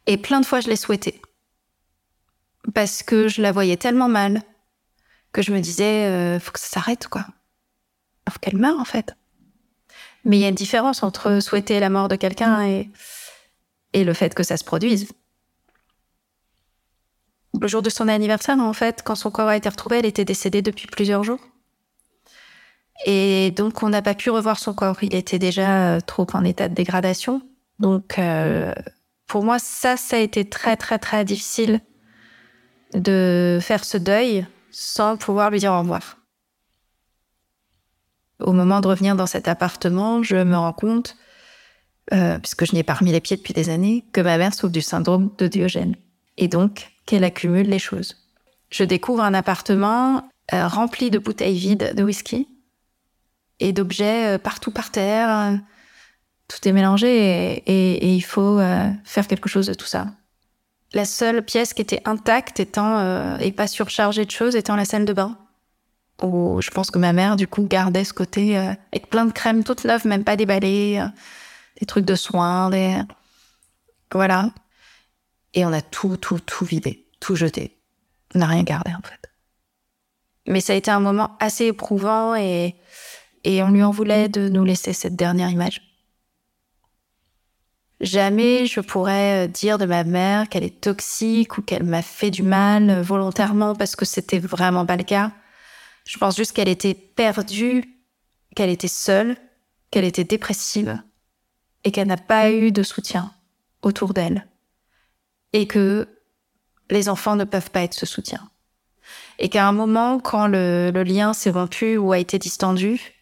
Et 0.07 0.17
plein 0.17 0.39
de 0.39 0.45
fois, 0.45 0.61
je 0.61 0.69
l'ai 0.69 0.75
souhaité. 0.75 1.21
Parce 2.73 3.03
que 3.03 3.27
je 3.27 3.41
la 3.41 3.51
voyais 3.51 3.77
tellement 3.77 4.09
mal 4.09 4.41
que 5.33 5.41
je 5.41 5.51
me 5.51 5.59
disais, 5.59 6.05
euh, 6.05 6.39
faut 6.39 6.51
que 6.51 6.59
ça 6.59 6.67
s'arrête, 6.67 7.07
quoi. 7.07 7.25
Faut 8.29 8.39
qu'elle 8.39 8.57
meure, 8.57 8.79
en 8.79 8.85
fait. 8.85 9.15
Mais 10.23 10.37
il 10.37 10.41
y 10.41 10.45
a 10.45 10.49
une 10.49 10.55
différence 10.55 11.03
entre 11.03 11.39
souhaiter 11.39 11.79
la 11.79 11.89
mort 11.89 12.07
de 12.07 12.15
quelqu'un 12.15 12.65
et, 12.65 12.89
et 13.93 14.03
le 14.03 14.13
fait 14.13 14.33
que 14.33 14.43
ça 14.43 14.57
se 14.57 14.63
produise. 14.63 15.11
Le 17.59 17.67
jour 17.67 17.81
de 17.81 17.89
son 17.89 18.07
anniversaire, 18.07 18.59
en 18.59 18.73
fait, 18.73 19.01
quand 19.03 19.15
son 19.15 19.31
corps 19.31 19.47
a 19.47 19.57
été 19.57 19.69
retrouvé, 19.69 19.99
elle 19.99 20.05
était 20.05 20.25
décédée 20.25 20.61
depuis 20.61 20.87
plusieurs 20.87 21.23
jours. 21.23 21.39
Et 23.05 23.51
donc, 23.51 23.83
on 23.83 23.89
n'a 23.89 24.01
pas 24.01 24.15
pu 24.15 24.29
revoir 24.29 24.59
son 24.59 24.73
corps. 24.73 24.97
Il 25.01 25.15
était 25.15 25.39
déjà 25.39 25.95
euh, 25.95 25.99
trop 25.99 26.27
en 26.33 26.43
état 26.43 26.67
de 26.67 26.73
dégradation. 26.73 27.41
Donc, 27.79 28.17
euh, 28.19 28.73
pour 29.27 29.43
moi, 29.43 29.59
ça, 29.59 29.97
ça 29.97 30.15
a 30.15 30.19
été 30.19 30.45
très, 30.45 30.77
très, 30.77 30.97
très 30.99 31.25
difficile 31.25 31.81
de 32.93 33.59
faire 33.61 33.83
ce 33.83 33.97
deuil 33.97 34.47
sans 34.71 35.17
pouvoir 35.17 35.49
lui 35.51 35.59
dire 35.59 35.73
au 35.73 35.79
revoir. 35.79 36.17
Au 38.39 38.53
moment 38.53 38.81
de 38.81 38.87
revenir 38.87 39.15
dans 39.15 39.25
cet 39.25 39.47
appartement, 39.47 40.23
je 40.23 40.35
me 40.35 40.55
rends 40.55 40.73
compte, 40.73 41.17
euh, 42.13 42.37
puisque 42.39 42.65
je 42.65 42.73
n'y 42.73 42.79
ai 42.79 42.83
pas 42.83 42.93
remis 42.93 43.11
les 43.11 43.19
pieds 43.19 43.35
depuis 43.35 43.53
des 43.53 43.69
années, 43.69 44.05
que 44.13 44.21
ma 44.21 44.37
mère 44.37 44.53
souffre 44.53 44.71
du 44.71 44.81
syndrome 44.81 45.31
de 45.37 45.47
Diogène. 45.47 45.95
Et 46.37 46.47
donc, 46.47 46.91
qu'elle 47.05 47.23
accumule 47.23 47.67
les 47.67 47.79
choses. 47.79 48.15
Je 48.69 48.83
découvre 48.83 49.23
un 49.23 49.33
appartement 49.33 50.29
euh, 50.53 50.67
rempli 50.67 51.09
de 51.09 51.17
bouteilles 51.17 51.57
vides 51.57 51.93
de 51.95 52.03
whisky 52.03 52.47
et 53.59 53.73
d'objets 53.73 54.35
euh, 54.35 54.37
partout 54.37 54.71
par 54.71 54.91
terre. 54.91 55.59
Tout 56.47 56.65
est 56.67 56.71
mélangé 56.71 57.07
et, 57.07 57.63
et- 57.65 58.05
et 58.07 58.15
il 58.15 58.21
faut 58.21 58.59
euh, 58.59 58.89
faire 59.03 59.27
quelque 59.27 59.49
chose 59.49 59.67
de 59.67 59.73
tout 59.73 59.85
ça. 59.85 60.07
La 60.93 61.03
seule 61.05 61.43
pièce 61.43 61.73
qui 61.73 61.81
était 61.81 62.01
intacte 62.05 62.59
étant 62.61 62.99
euh, 62.99 63.37
et 63.39 63.51
pas 63.51 63.67
surchargée 63.67 64.23
de 64.25 64.31
choses 64.31 64.55
étant 64.55 64.75
la 64.77 64.85
salle 64.85 65.05
de 65.05 65.13
bain. 65.13 65.37
Où 66.23 66.61
je 66.61 66.71
pense 66.71 66.89
que 66.89 66.97
ma 66.97 67.13
mère 67.13 67.35
du 67.35 67.47
coup 67.47 67.63
gardait 67.63 68.05
ce 68.05 68.13
côté 68.13 68.57
euh, 68.57 68.71
avec 68.91 69.09
plein 69.09 69.25
de 69.25 69.31
crèmes 69.31 69.63
toutes 69.63 69.83
neuves, 69.85 70.07
même 70.07 70.23
pas 70.23 70.35
déballées, 70.37 70.99
euh, 70.99 71.07
des 71.79 71.85
trucs 71.85 72.05
de 72.05 72.15
soins, 72.15 72.69
des 72.69 73.01
voilà. 74.13 74.51
Et 75.53 75.65
on 75.65 75.73
a 75.73 75.81
tout, 75.81 76.17
tout, 76.17 76.39
tout 76.39 76.65
vidé, 76.65 77.05
tout 77.19 77.35
jeté. 77.35 77.77
On 78.33 78.39
n'a 78.39 78.45
rien 78.47 78.63
gardé 78.63 78.91
en 78.91 79.01
fait. 79.07 79.29
Mais 80.47 80.61
ça 80.61 80.71
a 80.73 80.75
été 80.77 80.89
un 80.91 81.01
moment 81.01 81.35
assez 81.41 81.65
éprouvant 81.65 82.35
et 82.35 82.75
et 83.43 83.61
on 83.63 83.69
lui 83.69 83.83
en 83.83 83.91
voulait 83.91 84.29
de 84.29 84.49
nous 84.49 84.63
laisser 84.63 84.93
cette 84.93 85.15
dernière 85.15 85.49
image. 85.49 85.81
Jamais 87.99 88.67
je 88.67 88.79
pourrais 88.79 89.45
euh, 89.45 89.47
dire 89.47 89.77
de 89.77 89.85
ma 89.85 90.03
mère 90.03 90.49
qu'elle 90.49 90.63
est 90.63 90.81
toxique 90.81 91.57
ou 91.57 91.61
qu'elle 91.63 91.83
m'a 91.83 92.03
fait 92.03 92.29
du 92.29 92.43
mal 92.43 92.89
euh, 92.89 93.01
volontairement 93.01 93.73
parce 93.73 93.95
que 93.95 94.05
c'était 94.05 94.39
vraiment 94.39 94.85
pas 94.85 94.97
le 94.97 95.03
cas. 95.03 95.31
Je 96.05 96.17
pense 96.17 96.37
juste 96.37 96.53
qu'elle 96.53 96.69
était 96.69 96.93
perdue, 96.93 97.83
qu'elle 98.55 98.69
était 98.69 98.87
seule, 98.87 99.35
qu'elle 99.89 100.05
était 100.05 100.23
dépressive 100.23 101.01
et 101.83 101.91
qu'elle 101.91 102.07
n'a 102.07 102.17
pas 102.17 102.51
eu 102.51 102.71
de 102.71 102.83
soutien 102.83 103.33
autour 103.81 104.13
d'elle. 104.13 104.47
Et 105.53 105.65
que 105.65 106.07
les 106.89 107.09
enfants 107.09 107.35
ne 107.35 107.45
peuvent 107.45 107.71
pas 107.71 107.81
être 107.81 107.93
ce 107.93 108.05
soutien. 108.05 108.49
Et 109.39 109.49
qu'à 109.49 109.67
un 109.67 109.71
moment, 109.71 110.19
quand 110.19 110.47
le, 110.47 110.91
lien 111.03 111.33
s'est 111.33 111.51
rompu 111.51 111.97
ou 111.97 112.11
a 112.11 112.19
été 112.19 112.37
distendu, 112.39 113.13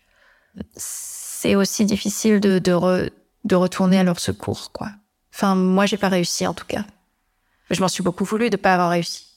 c'est 0.75 1.55
aussi 1.55 1.85
difficile 1.85 2.39
de, 2.39 2.59
de, 2.59 2.71
re- 2.71 3.11
de 3.45 3.55
retourner 3.55 3.99
à 3.99 4.03
leur 4.03 4.19
secours, 4.19 4.71
quoi. 4.73 4.89
Enfin, 5.33 5.55
moi, 5.55 5.85
j'ai 5.85 5.97
pas 5.97 6.09
réussi, 6.09 6.45
en 6.45 6.53
tout 6.53 6.65
cas. 6.65 6.83
Je 7.69 7.79
m'en 7.81 7.87
suis 7.87 8.03
beaucoup 8.03 8.25
voulu 8.25 8.49
de 8.49 8.57
pas 8.57 8.73
avoir 8.73 8.89
réussi. 8.89 9.27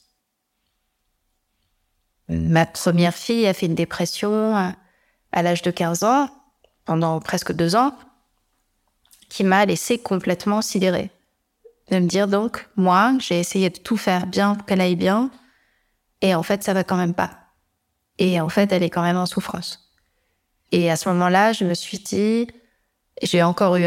Ma 2.29 2.67
première 2.67 3.15
fille 3.15 3.47
a 3.47 3.55
fait 3.55 3.67
une 3.67 3.75
dépression 3.75 4.57
à, 4.57 4.75
à 5.33 5.43
l'âge 5.43 5.63
de 5.63 5.71
15 5.71 6.05
ans, 6.05 6.31
pendant 6.85 7.21
presque 7.21 7.53
deux 7.53 7.77
ans, 7.77 7.97
qui 9.29 9.45
m'a 9.45 9.65
laissé 9.67 9.99
complètement 9.99 10.63
sidérée. 10.63 11.11
De 11.91 11.99
me 11.99 12.09
dire 12.09 12.29
donc, 12.29 12.67
moi, 12.77 13.15
j'ai 13.19 13.39
essayé 13.39 13.71
de 13.71 13.79
tout 13.79 13.97
faire 13.97 14.27
bien 14.27 14.55
pour 14.55 14.67
qu'elle 14.67 14.81
aille 14.81 14.97
bien, 14.97 15.31
et 16.21 16.35
en 16.35 16.43
fait, 16.43 16.63
ça 16.63 16.75
va 16.75 16.85
quand 16.85 16.97
même 16.97 17.15
pas. 17.15 17.39
Et 18.19 18.41
en 18.41 18.49
fait, 18.49 18.73
elle 18.73 18.83
est 18.83 18.91
quand 18.91 19.03
même 19.03 19.17
en 19.17 19.27
souffrance. 19.27 19.91
Et 20.71 20.91
à 20.91 20.97
ce 20.97 21.09
moment-là, 21.11 21.53
je 21.53 21.65
me 21.65 21.75
suis 21.75 21.99
dit, 21.99 22.47
j'ai 23.23 23.43
encore 23.43 23.77
eu 23.77 23.87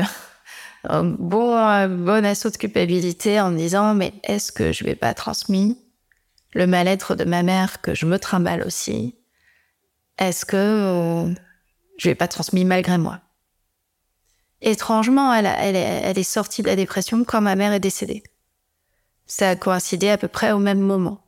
un 0.83 1.03
bon, 1.03 1.55
un 1.55 1.87
bon 1.87 2.25
assaut 2.25 2.49
de 2.49 2.57
culpabilité 2.57 3.39
en 3.39 3.51
me 3.51 3.57
disant, 3.57 3.93
mais 3.93 4.13
est-ce 4.23 4.51
que 4.51 4.71
je 4.71 4.83
vais 4.83 4.95
pas 4.95 5.13
transmis 5.13 5.77
le 6.53 6.67
mal-être 6.67 7.15
de 7.15 7.23
ma 7.23 7.43
mère 7.43 7.81
que 7.81 7.93
je 7.93 8.05
me 8.05 8.19
trimballe 8.19 8.63
aussi? 8.63 9.15
Est-ce 10.17 10.45
que 10.45 10.57
euh, 10.57 11.33
je 11.97 12.09
vais 12.09 12.15
pas 12.15 12.27
transmis 12.27 12.65
malgré 12.65 12.97
moi? 12.97 13.19
Étrangement, 14.61 15.33
elle, 15.33 15.47
elle, 15.47 15.75
elle 15.75 16.19
est 16.19 16.23
sortie 16.23 16.61
de 16.61 16.67
la 16.67 16.75
dépression 16.75 17.23
quand 17.23 17.41
ma 17.41 17.55
mère 17.55 17.73
est 17.73 17.79
décédée. 17.79 18.23
Ça 19.25 19.49
a 19.49 19.55
coïncidé 19.55 20.09
à 20.09 20.17
peu 20.17 20.27
près 20.27 20.51
au 20.51 20.59
même 20.59 20.81
moment. 20.81 21.23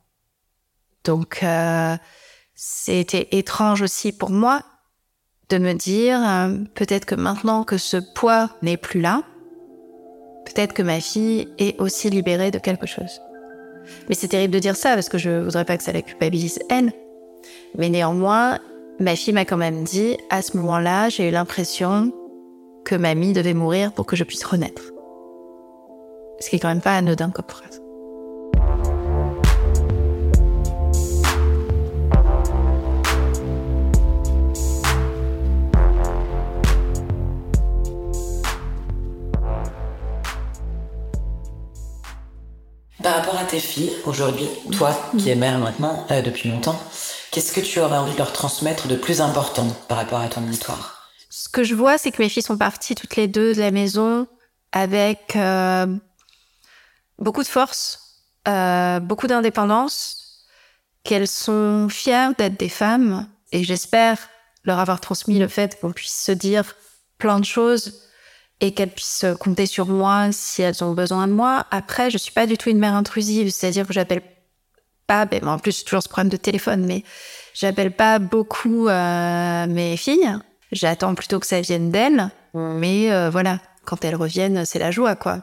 Donc, 1.04 1.42
euh, 1.42 1.96
c'était 2.54 3.28
étrange 3.32 3.82
aussi 3.82 4.12
pour 4.12 4.30
moi 4.30 4.62
de 5.50 5.58
me 5.58 5.72
dire, 5.74 6.18
euh, 6.20 6.56
peut-être 6.74 7.04
que 7.04 7.14
maintenant 7.14 7.64
que 7.64 7.76
ce 7.76 7.96
poids 8.14 8.50
n'est 8.62 8.76
plus 8.76 9.00
là, 9.00 9.22
peut-être 10.46 10.72
que 10.72 10.82
ma 10.82 11.00
fille 11.00 11.48
est 11.58 11.78
aussi 11.80 12.10
libérée 12.10 12.50
de 12.50 12.58
quelque 12.58 12.86
chose. 12.86 13.20
Mais 14.08 14.14
c'est 14.14 14.28
terrible 14.28 14.54
de 14.54 14.58
dire 14.58 14.76
ça 14.76 14.94
parce 14.94 15.08
que 15.08 15.18
je 15.18 15.42
voudrais 15.42 15.64
pas 15.64 15.76
que 15.76 15.82
ça 15.82 15.92
la 15.92 16.02
culpabilise 16.02 16.58
elle. 16.70 16.92
Mais 17.76 17.88
néanmoins, 17.88 18.58
ma 18.98 19.16
fille 19.16 19.34
m'a 19.34 19.44
quand 19.44 19.56
même 19.56 19.84
dit, 19.84 20.16
à 20.30 20.40
ce 20.42 20.56
moment-là, 20.56 21.08
j'ai 21.08 21.28
eu 21.28 21.30
l'impression 21.30 22.12
que 22.84 22.94
mamie 22.94 23.32
devait 23.32 23.54
mourir 23.54 23.92
pour 23.92 24.06
que 24.06 24.16
je 24.16 24.24
puisse 24.24 24.44
renaître. 24.44 24.82
Ce 26.40 26.48
qui 26.48 26.56
est 26.56 26.58
quand 26.58 26.68
même 26.68 26.80
pas 26.80 26.96
anodin 26.96 27.30
comme 27.30 27.46
phrase. 27.48 27.83
Par 43.04 43.16
rapport 43.16 43.38
à 43.38 43.44
tes 43.44 43.60
filles, 43.60 43.92
aujourd'hui, 44.06 44.48
toi 44.72 44.96
qui 45.18 45.28
es 45.28 45.34
mère 45.34 45.58
maintenant 45.58 46.06
euh, 46.10 46.22
depuis 46.22 46.48
longtemps, 46.48 46.80
qu'est-ce 47.30 47.52
que 47.52 47.60
tu 47.60 47.78
aurais 47.78 47.98
envie 47.98 48.14
de 48.14 48.16
leur 48.16 48.32
transmettre 48.32 48.88
de 48.88 48.96
plus 48.96 49.20
important 49.20 49.66
par 49.88 49.98
rapport 49.98 50.20
à 50.20 50.28
ton 50.28 50.42
histoire? 50.48 51.12
Ce 51.28 51.50
que 51.50 51.64
je 51.64 51.74
vois, 51.74 51.98
c'est 51.98 52.12
que 52.12 52.22
mes 52.22 52.30
filles 52.30 52.42
sont 52.42 52.56
parties 52.56 52.94
toutes 52.94 53.16
les 53.16 53.28
deux 53.28 53.54
de 53.54 53.60
la 53.60 53.72
maison 53.72 54.26
avec 54.72 55.36
euh, 55.36 55.86
beaucoup 57.18 57.42
de 57.42 57.48
force, 57.48 58.22
euh, 58.48 59.00
beaucoup 59.00 59.26
d'indépendance, 59.26 60.46
qu'elles 61.02 61.28
sont 61.28 61.90
fières 61.90 62.34
d'être 62.34 62.58
des 62.58 62.70
femmes, 62.70 63.28
et 63.52 63.64
j'espère 63.64 64.16
leur 64.64 64.78
avoir 64.78 65.02
transmis 65.02 65.38
le 65.38 65.48
fait 65.48 65.78
qu'on 65.78 65.92
puisse 65.92 66.24
se 66.24 66.32
dire 66.32 66.74
plein 67.18 67.38
de 67.38 67.44
choses 67.44 68.00
et 68.64 68.72
qu'elles 68.72 68.90
puissent 68.90 69.26
compter 69.40 69.66
sur 69.66 69.86
moi 69.86 70.32
si 70.32 70.62
elles 70.62 70.82
ont 70.82 70.94
besoin 70.94 71.28
de 71.28 71.34
moi. 71.34 71.66
Après, 71.70 72.10
je 72.10 72.16
suis 72.16 72.32
pas 72.32 72.46
du 72.46 72.56
tout 72.56 72.70
une 72.70 72.78
mère 72.78 72.94
intrusive, 72.94 73.50
c'est-à-dire 73.50 73.86
que 73.86 73.92
j'appelle 73.92 74.22
pas, 75.06 75.26
ben, 75.26 75.46
en 75.46 75.58
plus, 75.58 75.84
toujours 75.84 76.02
ce 76.02 76.08
problème 76.08 76.30
de 76.30 76.38
téléphone, 76.38 76.86
mais 76.86 77.04
j'appelle 77.52 77.94
pas 77.94 78.18
beaucoup 78.18 78.88
euh, 78.88 79.66
mes 79.66 79.98
filles. 79.98 80.34
J'attends 80.72 81.14
plutôt 81.14 81.40
que 81.40 81.46
ça 81.46 81.60
vienne 81.60 81.90
d'elles. 81.90 82.30
Mais 82.54 83.12
euh, 83.12 83.28
voilà, 83.28 83.58
quand 83.84 84.02
elles 84.02 84.16
reviennent, 84.16 84.64
c'est 84.64 84.78
la 84.78 84.90
joie, 84.90 85.14
quoi. 85.14 85.42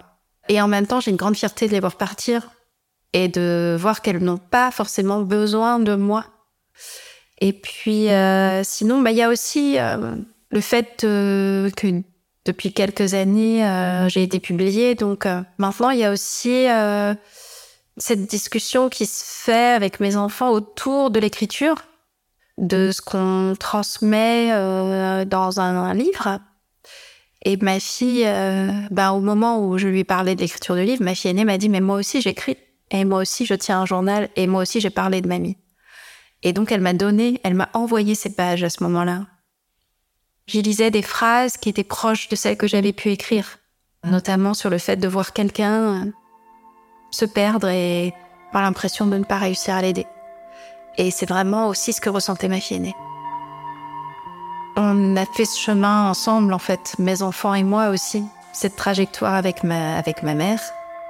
Et 0.49 0.60
en 0.60 0.67
même 0.67 0.88
temps, 0.88 0.99
j'ai 0.99 1.12
une 1.12 1.17
grande 1.17 1.38
fierté 1.38 1.67
de 1.67 1.73
les 1.73 1.79
voir 1.79 1.97
partir 1.97 2.49
et 3.13 3.27
de 3.27 3.77
voir 3.79 4.01
qu'elles 4.01 4.17
n'ont 4.17 4.39
pas 4.39 4.71
forcément 4.71 5.21
besoin 5.21 5.77
de 5.77 5.93
moi. 5.93 6.25
Et 7.39 7.53
puis, 7.53 8.10
euh, 8.10 8.63
sinon, 8.63 8.99
bah, 8.99 9.12
il 9.12 9.17
y 9.17 9.21
a 9.21 9.29
aussi 9.29 9.77
le 9.77 10.62
fait 10.62 11.01
que 11.01 11.69
depuis 12.45 12.73
quelques 12.73 13.13
années, 13.13 13.65
euh, 13.65 14.10
j'ai 14.10 14.23
été 14.23 14.39
publiée. 14.39 14.95
Donc 14.95 15.25
euh, 15.25 15.41
maintenant, 15.58 15.89
il 15.89 15.99
y 15.99 16.06
a 16.06 16.12
aussi 16.12 16.67
euh, 16.69 17.13
cette 17.97 18.25
discussion 18.25 18.89
qui 18.89 19.06
se 19.06 19.23
fait 19.23 19.73
avec 19.73 19.99
mes 19.99 20.15
enfants 20.15 20.49
autour 20.49 21.12
de 21.12 21.19
l'écriture, 21.19 21.75
de 22.58 22.91
ce 22.91 23.01
qu'on 23.01 23.56
transmet 23.60 24.51
euh, 24.51 25.25
dans 25.25 25.60
un, 25.60 25.75
un 25.75 25.93
livre. 25.93 26.39
Et 27.43 27.58
ma 27.58 27.80
fille, 27.80 28.25
euh, 28.25 28.71
ben, 28.91 29.12
au 29.12 29.19
moment 29.19 29.65
où 29.65 29.77
je 29.77 29.88
lui 29.88 30.04
parlais 30.04 30.36
de 30.36 30.41
l'écriture 30.41 30.75
de 30.75 30.82
livre, 30.82 31.04
ma 31.04 31.15
fille 31.15 31.32
aînée 31.32 31.45
m'a 31.45 31.58
dit, 31.58 31.69
mais 31.69 31.82
moi 31.82 31.97
aussi 31.97 32.21
j'écris, 32.21 32.58
et 32.91 33.04
moi 33.04 33.21
aussi 33.21 33.45
je 33.47 33.56
tiens 33.56 33.82
un 33.82 33.86
journal, 33.86 34.30
et 34.36 34.45
moi 34.45 34.62
aussi 34.62 34.80
j'ai 34.80 34.91
parlé 34.91 35.21
de 35.21 35.27
mamie. 35.27 35.58
Et 36.43 36.54
donc 36.54 36.71
elle 36.71 36.82
m'a 36.82 36.93
donné, 36.93 37.39
elle 37.43 37.56
m'a 37.56 37.69
envoyé 37.73 38.13
ces 38.13 38.36
pages 38.36 38.63
à 38.63 38.69
ce 38.69 38.84
moment-là. 38.84 39.25
J'y 40.51 40.61
lisais 40.61 40.91
des 40.91 41.01
phrases 41.01 41.55
qui 41.55 41.69
étaient 41.69 41.85
proches 41.85 42.27
de 42.27 42.35
celles 42.35 42.57
que 42.57 42.67
j'avais 42.67 42.91
pu 42.91 43.09
écrire, 43.09 43.59
notamment 44.03 44.53
sur 44.53 44.69
le 44.69 44.79
fait 44.79 44.97
de 44.97 45.07
voir 45.07 45.31
quelqu'un 45.31 46.03
euh, 46.03 46.11
se 47.09 47.23
perdre 47.23 47.69
et 47.69 48.13
avoir 48.49 48.63
l'impression 48.63 49.07
de 49.07 49.17
ne 49.17 49.23
pas 49.23 49.37
réussir 49.37 49.75
à 49.75 49.81
l'aider. 49.81 50.05
Et 50.97 51.09
c'est 51.09 51.25
vraiment 51.25 51.69
aussi 51.69 51.93
ce 51.93 52.01
que 52.01 52.09
ressentait 52.09 52.49
ma 52.49 52.59
fille 52.59 52.75
aînée. 52.75 52.95
On 54.75 55.15
a 55.15 55.25
fait 55.25 55.45
ce 55.45 55.57
chemin 55.57 56.09
ensemble, 56.09 56.51
en 56.51 56.59
fait, 56.59 56.95
mes 56.99 57.21
enfants 57.21 57.53
et 57.53 57.63
moi 57.63 57.87
aussi, 57.87 58.21
cette 58.51 58.75
trajectoire 58.75 59.35
avec 59.35 59.63
ma, 59.63 59.95
avec 59.95 60.21
ma 60.21 60.33
mère, 60.33 60.59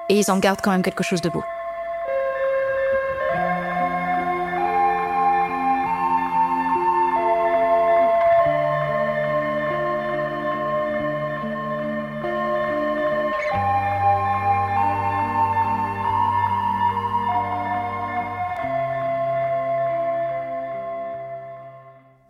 et 0.09 0.19
ils 0.19 0.29
en 0.29 0.37
gardent 0.37 0.61
quand 0.61 0.69
même 0.69 0.83
quelque 0.83 1.03
chose 1.03 1.21
de 1.21 1.29
beau. 1.29 1.43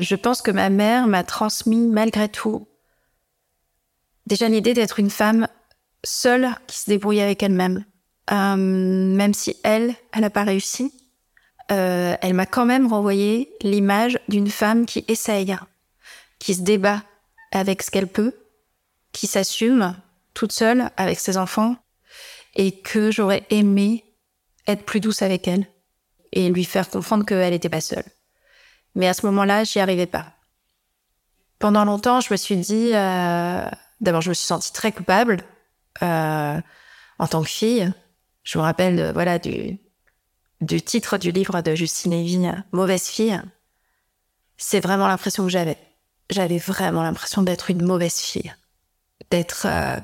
Je 0.02 0.16
pense 0.16 0.42
que 0.42 0.52
ma 0.52 0.70
mère 0.70 1.08
m'a 1.08 1.24
transmis 1.24 1.88
malgré 1.88 2.28
tout 2.28 2.68
déjà 4.26 4.48
l'idée 4.50 4.74
d'être 4.74 5.00
une 5.00 5.10
femme 5.10 5.48
seule 6.04 6.50
qui 6.68 6.78
se 6.78 6.90
débrouille 6.90 7.22
avec 7.22 7.44
elle-même. 7.44 7.86
Euh, 8.32 8.56
même 8.56 9.34
si 9.34 9.58
elle, 9.64 9.94
elle 10.14 10.22
n'a 10.22 10.30
pas 10.30 10.44
réussi, 10.44 10.94
euh, 11.72 12.16
elle 12.22 12.34
m'a 12.34 12.46
quand 12.46 12.66
même 12.66 12.88
renvoyé 12.88 13.54
l'image 13.62 14.20
d'une 14.30 14.50
femme 14.50 14.86
qui 14.86 15.04
essaye, 15.08 15.56
qui 16.40 16.56
se 16.56 16.62
débat 16.62 17.04
avec 17.52 17.82
ce 17.82 17.92
qu'elle 17.92 18.08
peut, 18.08 18.34
qui 19.12 19.28
s'assume 19.28 19.98
toute 20.34 20.54
seule 20.54 20.90
avec 20.98 21.20
ses 21.20 21.38
enfants, 21.38 21.76
et 22.56 22.80
que 22.82 23.12
j'aurais 23.12 23.46
aimé 23.50 24.06
être 24.68 24.84
plus 24.84 25.00
douce 25.00 25.22
avec 25.22 25.48
elle 25.48 25.66
et 26.32 26.50
lui 26.50 26.64
faire 26.64 26.90
comprendre 26.90 27.26
qu'elle 27.26 27.52
n'était 27.52 27.70
pas 27.70 27.82
seule. 27.82 28.06
Mais 28.96 29.08
à 29.08 29.14
ce 29.14 29.26
moment-là, 29.26 29.64
j'y 29.64 29.80
arrivais 29.80 30.06
pas. 30.06 30.26
Pendant 31.60 31.86
longtemps, 31.86 32.22
je 32.22 32.32
me 32.32 32.38
suis 32.38 32.58
dit, 32.58 32.92
euh, 32.94 33.64
d'abord, 34.02 34.22
je 34.22 34.30
me 34.30 34.34
suis 34.34 34.46
sentie 34.46 34.74
très 34.74 34.92
coupable 34.92 35.44
euh, 36.02 36.60
en 37.20 37.28
tant 37.28 37.42
que 37.44 37.50
fille. 37.50 37.92
Je 38.44 38.58
me 38.58 38.64
rappelle, 38.64 39.00
euh, 39.00 39.12
voilà, 39.12 39.40
du, 39.40 39.80
du 40.62 40.82
titre 40.82 41.18
du 41.18 41.32
livre 41.32 41.62
de 41.62 41.76
Justine 41.76 42.12
Lévy, 42.12 42.48
Mauvaise 42.72 43.08
fille. 43.08 43.40
C'est 44.58 44.80
vraiment 44.80 45.08
l'impression 45.08 45.44
que 45.44 45.50
j'avais. 45.50 45.78
J'avais 46.30 46.60
vraiment 46.60 47.04
l'impression 47.04 47.42
d'être 47.42 47.72
une 47.72 47.84
mauvaise 47.84 48.18
fille, 48.18 48.54
d'être 49.32 49.66
euh, 49.66 50.00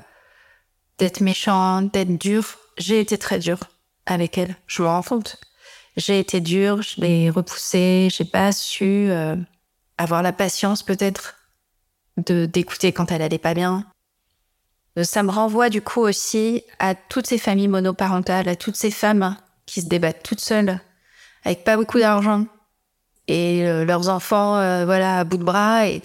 d'être 0.98 1.20
méchante, 1.20 1.94
d'être 1.94 2.18
dure. 2.18 2.44
J'ai 2.76 3.00
été 3.00 3.16
très 3.18 3.38
dure 3.38 3.60
avec 4.04 4.36
elle. 4.36 4.56
Je 4.66 4.82
me 4.82 4.88
rends 4.88 5.02
compte. 5.02 5.40
J'ai 5.98 6.20
été 6.20 6.40
dure, 6.40 6.80
je 6.80 7.00
l'ai 7.00 7.28
repoussée, 7.28 8.08
j'ai 8.12 8.24
pas 8.24 8.52
su 8.52 9.10
euh, 9.10 9.34
avoir 9.98 10.22
la 10.22 10.32
patience 10.32 10.84
peut-être 10.84 11.34
de 12.16 12.46
d'écouter 12.46 12.92
quand 12.92 13.10
elle 13.10 13.20
allait 13.20 13.36
pas 13.38 13.52
bien. 13.52 13.84
Euh, 14.96 15.02
Ça 15.02 15.24
me 15.24 15.30
renvoie 15.30 15.70
du 15.70 15.82
coup 15.82 16.00
aussi 16.00 16.62
à 16.78 16.94
toutes 16.94 17.26
ces 17.26 17.36
familles 17.36 17.66
monoparentales, 17.66 18.48
à 18.48 18.54
toutes 18.54 18.76
ces 18.76 18.92
femmes 18.92 19.36
qui 19.66 19.82
se 19.82 19.88
débattent 19.88 20.22
toutes 20.22 20.40
seules, 20.40 20.78
avec 21.44 21.64
pas 21.64 21.76
beaucoup 21.76 21.98
d'argent, 21.98 22.46
et 23.26 23.66
euh, 23.66 23.84
leurs 23.84 24.08
enfants, 24.08 24.56
euh, 24.56 24.84
voilà, 24.84 25.18
à 25.18 25.24
bout 25.24 25.36
de 25.36 25.44
bras, 25.44 25.88
et, 25.88 26.00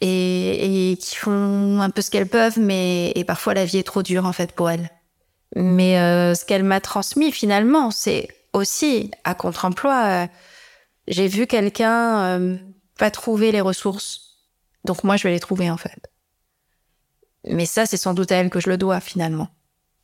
et, 0.00 0.90
et 0.90 0.96
qui 0.96 1.14
font 1.14 1.80
un 1.80 1.90
peu 1.90 2.02
ce 2.02 2.10
qu'elles 2.10 2.28
peuvent, 2.28 2.58
mais 2.58 3.12
et 3.14 3.22
parfois 3.22 3.54
la 3.54 3.64
vie 3.64 3.78
est 3.78 3.86
trop 3.86 4.02
dure 4.02 4.26
en 4.26 4.32
fait 4.32 4.50
pour 4.50 4.68
elles. 4.68 4.90
Mais 5.54 6.00
euh, 6.00 6.34
ce 6.34 6.44
qu'elle 6.44 6.64
m'a 6.64 6.80
transmis 6.80 7.30
finalement, 7.30 7.92
c'est 7.92 8.28
aussi 8.58 9.10
à 9.24 9.34
contre-emploi. 9.34 10.04
euh, 10.06 10.26
J'ai 11.06 11.28
vu 11.28 11.46
quelqu'un 11.46 12.20
euh, 12.20 12.56
pas 12.98 13.10
trouver 13.10 13.52
les 13.52 13.60
ressources, 13.62 14.36
donc 14.84 15.04
moi 15.04 15.16
je 15.16 15.24
vais 15.24 15.32
les 15.32 15.40
trouver 15.40 15.70
en 15.70 15.76
fait. 15.78 16.10
Mais 17.44 17.66
ça, 17.66 17.86
c'est 17.86 17.96
sans 17.96 18.14
doute 18.14 18.32
à 18.32 18.36
elle 18.36 18.50
que 18.50 18.60
je 18.60 18.68
le 18.68 18.76
dois 18.76 19.00
finalement. 19.00 19.48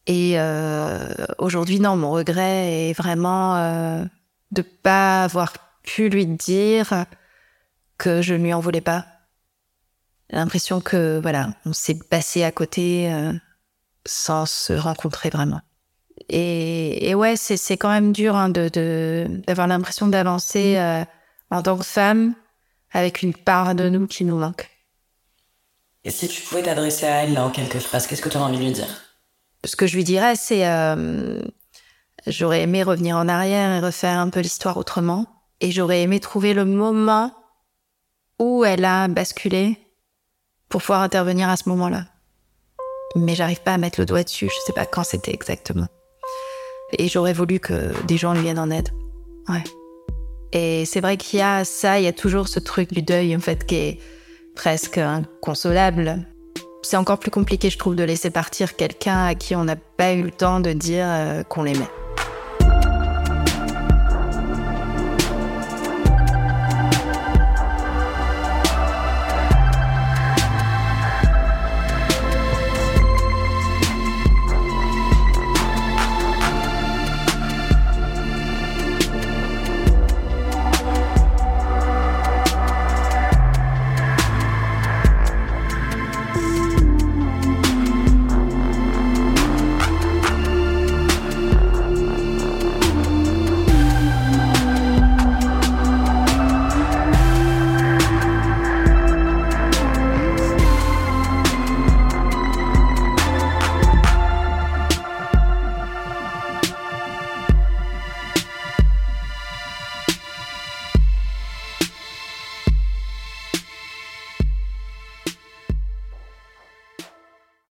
Et 0.06 0.38
euh, 0.38 1.14
aujourd'hui, 1.38 1.80
non, 1.80 1.96
mon 1.96 2.12
regret 2.12 2.88
est 2.90 2.92
vraiment 2.92 3.56
euh, 3.56 4.04
de 4.50 4.62
pas 4.62 5.24
avoir 5.24 5.54
pu 5.82 6.08
lui 6.08 6.26
dire 6.26 7.06
que 7.98 8.22
je 8.22 8.34
ne 8.34 8.44
lui 8.44 8.54
en 8.54 8.60
voulais 8.60 8.80
pas. 8.80 9.06
L'impression 10.30 10.80
que 10.80 11.18
voilà, 11.20 11.54
on 11.66 11.72
s'est 11.72 11.98
passé 11.98 12.44
à 12.44 12.52
côté 12.52 13.12
sans 14.06 14.46
se 14.46 14.72
rencontrer 14.72 15.30
vraiment. 15.30 15.60
Et, 16.28 17.10
et 17.10 17.14
ouais, 17.14 17.36
c'est 17.36 17.76
quand 17.76 17.90
même 17.90 18.12
dur 18.12 18.34
hein, 18.34 18.48
de 18.48 19.26
d'avoir 19.46 19.66
l'impression 19.66 20.08
d'avancer 20.08 20.76
euh, 20.76 21.04
en 21.50 21.62
tant 21.62 21.76
que 21.76 21.84
femme 21.84 22.34
avec 22.92 23.22
une 23.22 23.34
part 23.34 23.74
de 23.74 23.88
nous 23.88 24.06
qui 24.06 24.24
nous 24.24 24.38
manque. 24.38 24.70
Et 26.04 26.10
si 26.10 26.28
tu 26.28 26.42
pouvais 26.42 26.62
t'adresser 26.62 27.06
à 27.06 27.24
elle 27.24 27.34
là 27.34 27.44
en 27.44 27.50
quelques 27.50 27.78
phrases, 27.78 28.06
qu'est-ce 28.06 28.22
que 28.22 28.28
tu 28.28 28.36
as 28.36 28.42
envie 28.42 28.58
de 28.58 28.62
lui 28.62 28.72
dire? 28.72 29.02
Ce 29.64 29.76
que 29.76 29.86
je 29.86 29.96
lui 29.96 30.04
dirais, 30.04 30.36
c'est 30.36 30.66
euh, 30.68 31.42
j'aurais 32.26 32.62
aimé 32.62 32.82
revenir 32.82 33.16
en 33.16 33.28
arrière 33.28 33.70
et 33.70 33.80
refaire 33.80 34.18
un 34.18 34.28
peu 34.28 34.40
l'histoire 34.40 34.76
autrement. 34.76 35.26
Et 35.60 35.70
j'aurais 35.70 36.02
aimé 36.02 36.20
trouver 36.20 36.52
le 36.52 36.64
moment 36.64 37.32
où 38.38 38.64
elle 38.64 38.84
a 38.84 39.08
basculé 39.08 39.78
pour 40.68 40.82
pouvoir 40.82 41.00
intervenir 41.00 41.48
à 41.48 41.56
ce 41.56 41.68
moment-là. 41.68 42.06
Mais 43.16 43.34
j'arrive 43.34 43.62
pas 43.62 43.74
à 43.74 43.78
mettre 43.78 44.00
le 44.00 44.06
doigt 44.06 44.24
dessus, 44.24 44.48
je 44.48 44.66
sais 44.66 44.72
pas 44.72 44.86
quand 44.86 45.04
c'était 45.04 45.32
exactement. 45.32 45.86
Et 46.98 47.08
j'aurais 47.08 47.32
voulu 47.32 47.60
que 47.60 47.92
des 48.06 48.16
gens 48.16 48.32
lui 48.34 48.42
viennent 48.42 48.58
en 48.58 48.70
aide. 48.70 48.88
Ouais. 49.48 49.64
Et 50.52 50.84
c'est 50.84 51.00
vrai 51.00 51.16
qu'il 51.16 51.40
y 51.40 51.42
a 51.42 51.64
ça, 51.64 51.98
il 51.98 52.04
y 52.04 52.08
a 52.08 52.12
toujours 52.12 52.48
ce 52.48 52.60
truc 52.60 52.92
du 52.92 53.02
deuil, 53.02 53.34
en 53.36 53.40
fait, 53.40 53.66
qui 53.66 53.74
est 53.74 53.98
presque 54.54 54.98
inconsolable. 54.98 56.26
C'est 56.82 56.96
encore 56.96 57.18
plus 57.18 57.30
compliqué, 57.30 57.70
je 57.70 57.78
trouve, 57.78 57.96
de 57.96 58.04
laisser 58.04 58.30
partir 58.30 58.76
quelqu'un 58.76 59.24
à 59.24 59.34
qui 59.34 59.56
on 59.56 59.64
n'a 59.64 59.76
pas 59.76 60.12
eu 60.12 60.22
le 60.22 60.30
temps 60.30 60.60
de 60.60 60.72
dire 60.72 61.06
euh, 61.08 61.42
qu'on 61.42 61.62
l'aimait. 61.62 61.88